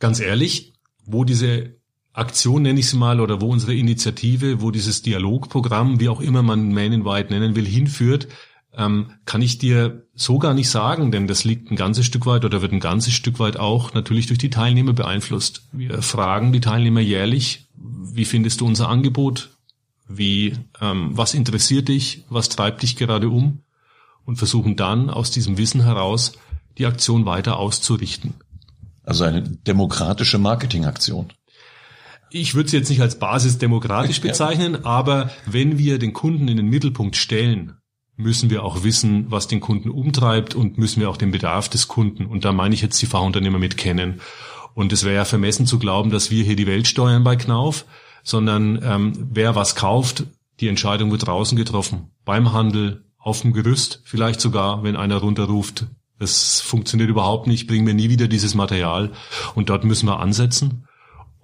ganz 0.00 0.20
ehrlich, 0.20 0.72
wo 1.04 1.24
diese 1.24 1.77
Aktion, 2.12 2.62
nenne 2.62 2.80
ich 2.80 2.88
sie 2.88 2.96
mal, 2.96 3.20
oder 3.20 3.40
wo 3.40 3.46
unsere 3.46 3.74
Initiative, 3.74 4.60
wo 4.60 4.70
dieses 4.70 5.02
Dialogprogramm, 5.02 6.00
wie 6.00 6.08
auch 6.08 6.20
immer 6.20 6.42
man 6.42 6.72
Man 6.72 6.92
in 6.92 7.04
White 7.04 7.32
nennen 7.32 7.54
will, 7.54 7.66
hinführt, 7.66 8.28
ähm, 8.74 9.12
kann 9.24 9.42
ich 9.42 9.58
dir 9.58 10.06
so 10.14 10.38
gar 10.38 10.54
nicht 10.54 10.68
sagen, 10.68 11.10
denn 11.10 11.26
das 11.26 11.44
liegt 11.44 11.70
ein 11.70 11.76
ganzes 11.76 12.06
Stück 12.06 12.26
weit 12.26 12.44
oder 12.44 12.62
wird 12.62 12.72
ein 12.72 12.80
ganzes 12.80 13.14
Stück 13.14 13.38
weit 13.38 13.56
auch 13.56 13.94
natürlich 13.94 14.26
durch 14.26 14.38
die 14.38 14.50
Teilnehmer 14.50 14.92
beeinflusst. 14.92 15.62
Wir 15.72 16.02
fragen 16.02 16.52
die 16.52 16.60
Teilnehmer 16.60 17.00
jährlich, 17.00 17.68
wie 17.74 18.24
findest 18.24 18.60
du 18.60 18.66
unser 18.66 18.88
Angebot? 18.88 19.50
Wie, 20.08 20.54
ähm, 20.80 21.10
was 21.12 21.34
interessiert 21.34 21.88
dich? 21.88 22.24
Was 22.30 22.48
treibt 22.48 22.82
dich 22.82 22.96
gerade 22.96 23.28
um? 23.28 23.60
Und 24.24 24.36
versuchen 24.36 24.76
dann 24.76 25.10
aus 25.10 25.30
diesem 25.30 25.56
Wissen 25.58 25.82
heraus 25.82 26.32
die 26.76 26.86
Aktion 26.86 27.26
weiter 27.26 27.58
auszurichten. 27.58 28.34
Also 29.02 29.24
eine 29.24 29.42
demokratische 29.42 30.38
Marketingaktion 30.38 31.32
ich 32.30 32.54
würde 32.54 32.66
es 32.66 32.72
jetzt 32.72 32.88
nicht 32.88 33.00
als 33.00 33.18
Basis 33.18 33.58
demokratisch 33.58 34.20
bezeichnen, 34.22 34.74
ja. 34.74 34.84
aber 34.84 35.30
wenn 35.46 35.78
wir 35.78 35.98
den 35.98 36.12
Kunden 36.12 36.48
in 36.48 36.56
den 36.56 36.68
Mittelpunkt 36.68 37.16
stellen, 37.16 37.74
müssen 38.16 38.50
wir 38.50 38.64
auch 38.64 38.82
wissen, 38.82 39.30
was 39.30 39.46
den 39.46 39.60
Kunden 39.60 39.90
umtreibt 39.90 40.54
und 40.54 40.76
müssen 40.76 41.00
wir 41.00 41.08
auch 41.08 41.16
den 41.16 41.30
Bedarf 41.30 41.68
des 41.68 41.88
Kunden, 41.88 42.26
und 42.26 42.44
da 42.44 42.52
meine 42.52 42.74
ich 42.74 42.82
jetzt 42.82 43.00
die 43.00 43.06
Fachunternehmer 43.06 43.58
mit 43.58 43.76
kennen. 43.76 44.20
Und 44.74 44.92
es 44.92 45.04
wäre 45.04 45.14
ja 45.14 45.24
vermessen 45.24 45.66
zu 45.66 45.78
glauben, 45.78 46.10
dass 46.10 46.30
wir 46.30 46.44
hier 46.44 46.56
die 46.56 46.66
Welt 46.66 46.86
steuern 46.86 47.24
bei 47.24 47.36
Knauf, 47.36 47.84
sondern 48.22 48.80
ähm, 48.82 49.12
wer 49.30 49.54
was 49.54 49.76
kauft, 49.76 50.24
die 50.60 50.68
Entscheidung 50.68 51.10
wird 51.12 51.26
draußen 51.26 51.56
getroffen. 51.56 52.10
Beim 52.24 52.52
Handel, 52.52 53.04
auf 53.18 53.42
dem 53.42 53.52
Gerüst, 53.52 54.00
vielleicht 54.04 54.40
sogar, 54.40 54.82
wenn 54.82 54.96
einer 54.96 55.16
runterruft, 55.16 55.86
es 56.18 56.60
funktioniert 56.60 57.10
überhaupt 57.10 57.46
nicht, 57.46 57.66
bringen 57.68 57.86
wir 57.86 57.94
nie 57.94 58.08
wieder 58.08 58.26
dieses 58.26 58.54
Material. 58.54 59.12
Und 59.54 59.68
dort 59.68 59.84
müssen 59.84 60.06
wir 60.06 60.18
ansetzen. 60.18 60.87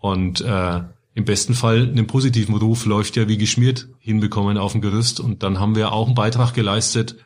Und 0.04 0.42
äh, 0.42 0.82
im 1.14 1.24
besten 1.24 1.54
Fall 1.54 1.88
einen 1.88 2.06
positiven 2.06 2.54
Ruf 2.54 2.84
läuft 2.84 3.16
ja 3.16 3.26
wie 3.26 3.38
geschmiert 3.38 3.88
hinbekommen 4.00 4.58
auf 4.58 4.72
dem 4.72 4.82
Gerüst. 4.82 5.18
Und 5.18 5.42
dann 5.42 5.58
haben 5.58 5.76
wir 5.76 5.92
auch 5.92 6.04
einen 6.04 6.14
Beitrag 6.14 6.52
geleistet, 6.52 7.16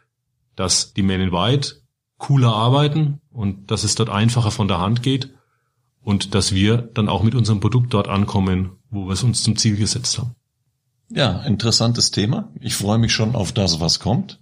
dass 0.54 0.94
die 0.94 1.02
Men 1.02 1.20
in 1.20 1.32
White 1.32 1.82
cooler 2.18 2.54
arbeiten 2.54 3.20
und 3.32 3.72
dass 3.72 3.82
es 3.82 3.96
dort 3.96 4.10
einfacher 4.10 4.52
von 4.52 4.68
der 4.68 4.78
Hand 4.78 5.02
geht 5.02 5.34
und 6.02 6.36
dass 6.36 6.54
wir 6.54 6.76
dann 6.76 7.08
auch 7.08 7.24
mit 7.24 7.34
unserem 7.34 7.58
Produkt 7.58 7.92
dort 7.94 8.06
ankommen, 8.06 8.70
wo 8.90 9.06
wir 9.06 9.14
es 9.14 9.24
uns 9.24 9.42
zum 9.42 9.56
Ziel 9.56 9.74
gesetzt 9.74 10.16
haben. 10.16 10.36
Ja, 11.10 11.42
interessantes 11.42 12.12
Thema. 12.12 12.52
Ich 12.60 12.76
freue 12.76 12.98
mich 12.98 13.12
schon 13.12 13.34
auf 13.34 13.50
das, 13.50 13.80
was 13.80 13.98
kommt. 13.98 14.38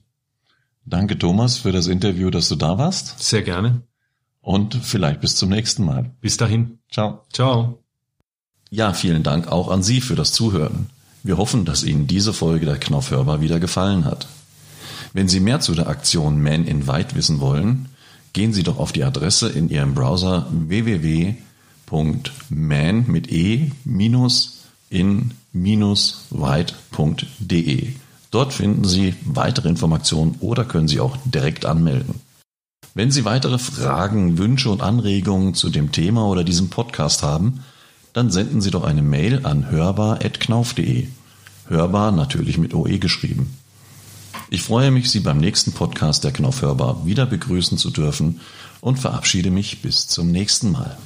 Danke, 0.84 1.16
Thomas, 1.16 1.56
für 1.56 1.72
das 1.72 1.86
Interview, 1.86 2.28
dass 2.28 2.50
du 2.50 2.56
da 2.56 2.76
warst. 2.76 3.18
Sehr 3.18 3.40
gerne. 3.40 3.80
Und 4.42 4.74
vielleicht 4.74 5.22
bis 5.22 5.36
zum 5.36 5.48
nächsten 5.48 5.86
Mal. 5.86 6.14
Bis 6.20 6.36
dahin. 6.36 6.80
Ciao. 6.90 7.24
Ciao. 7.32 7.82
Ja, 8.70 8.92
vielen 8.92 9.22
Dank 9.22 9.48
auch 9.48 9.68
an 9.68 9.82
Sie 9.82 10.00
für 10.00 10.16
das 10.16 10.32
Zuhören. 10.32 10.90
Wir 11.22 11.36
hoffen, 11.38 11.64
dass 11.64 11.84
Ihnen 11.84 12.06
diese 12.06 12.32
Folge 12.32 12.66
der 12.66 12.78
Knaufhörbar 12.78 13.40
wieder 13.40 13.60
gefallen 13.60 14.04
hat. 14.04 14.26
Wenn 15.12 15.28
Sie 15.28 15.40
mehr 15.40 15.60
zu 15.60 15.74
der 15.74 15.88
Aktion 15.88 16.42
Man 16.42 16.64
in 16.66 16.86
White 16.88 17.14
wissen 17.14 17.40
wollen, 17.40 17.88
gehen 18.32 18.52
Sie 18.52 18.62
doch 18.62 18.78
auf 18.78 18.92
die 18.92 19.04
Adresse 19.04 19.48
in 19.48 19.70
Ihrem 19.70 19.94
Browser 19.94 20.46
www.man 20.50 21.44
mit 23.06 23.32
e 23.32 23.70
in 24.90 25.32
weit.de. 26.30 27.88
Dort 28.30 28.52
finden 28.52 28.84
Sie 28.84 29.14
weitere 29.24 29.68
Informationen 29.68 30.36
oder 30.40 30.64
können 30.64 30.88
Sie 30.88 31.00
auch 31.00 31.16
direkt 31.24 31.64
anmelden. 31.64 32.20
Wenn 32.94 33.10
Sie 33.10 33.24
weitere 33.24 33.58
Fragen, 33.58 34.38
Wünsche 34.38 34.70
und 34.70 34.82
Anregungen 34.82 35.54
zu 35.54 35.70
dem 35.70 35.92
Thema 35.92 36.26
oder 36.26 36.44
diesem 36.44 36.68
Podcast 36.68 37.22
haben, 37.22 37.64
dann 38.16 38.30
senden 38.30 38.62
Sie 38.62 38.70
doch 38.70 38.84
eine 38.84 39.02
Mail 39.02 39.44
an 39.44 39.70
hörbar.knauf.de. 39.70 41.06
Hörbar 41.68 42.12
natürlich 42.12 42.56
mit 42.56 42.72
OE 42.72 42.98
geschrieben. 42.98 43.58
Ich 44.48 44.62
freue 44.62 44.90
mich, 44.90 45.10
Sie 45.10 45.20
beim 45.20 45.36
nächsten 45.36 45.72
Podcast 45.72 46.24
der 46.24 46.32
Knauf 46.32 46.62
Hörbar 46.62 47.04
wieder 47.04 47.26
begrüßen 47.26 47.76
zu 47.76 47.90
dürfen 47.90 48.40
und 48.80 48.98
verabschiede 48.98 49.50
mich 49.50 49.82
bis 49.82 50.08
zum 50.08 50.30
nächsten 50.30 50.72
Mal. 50.72 50.96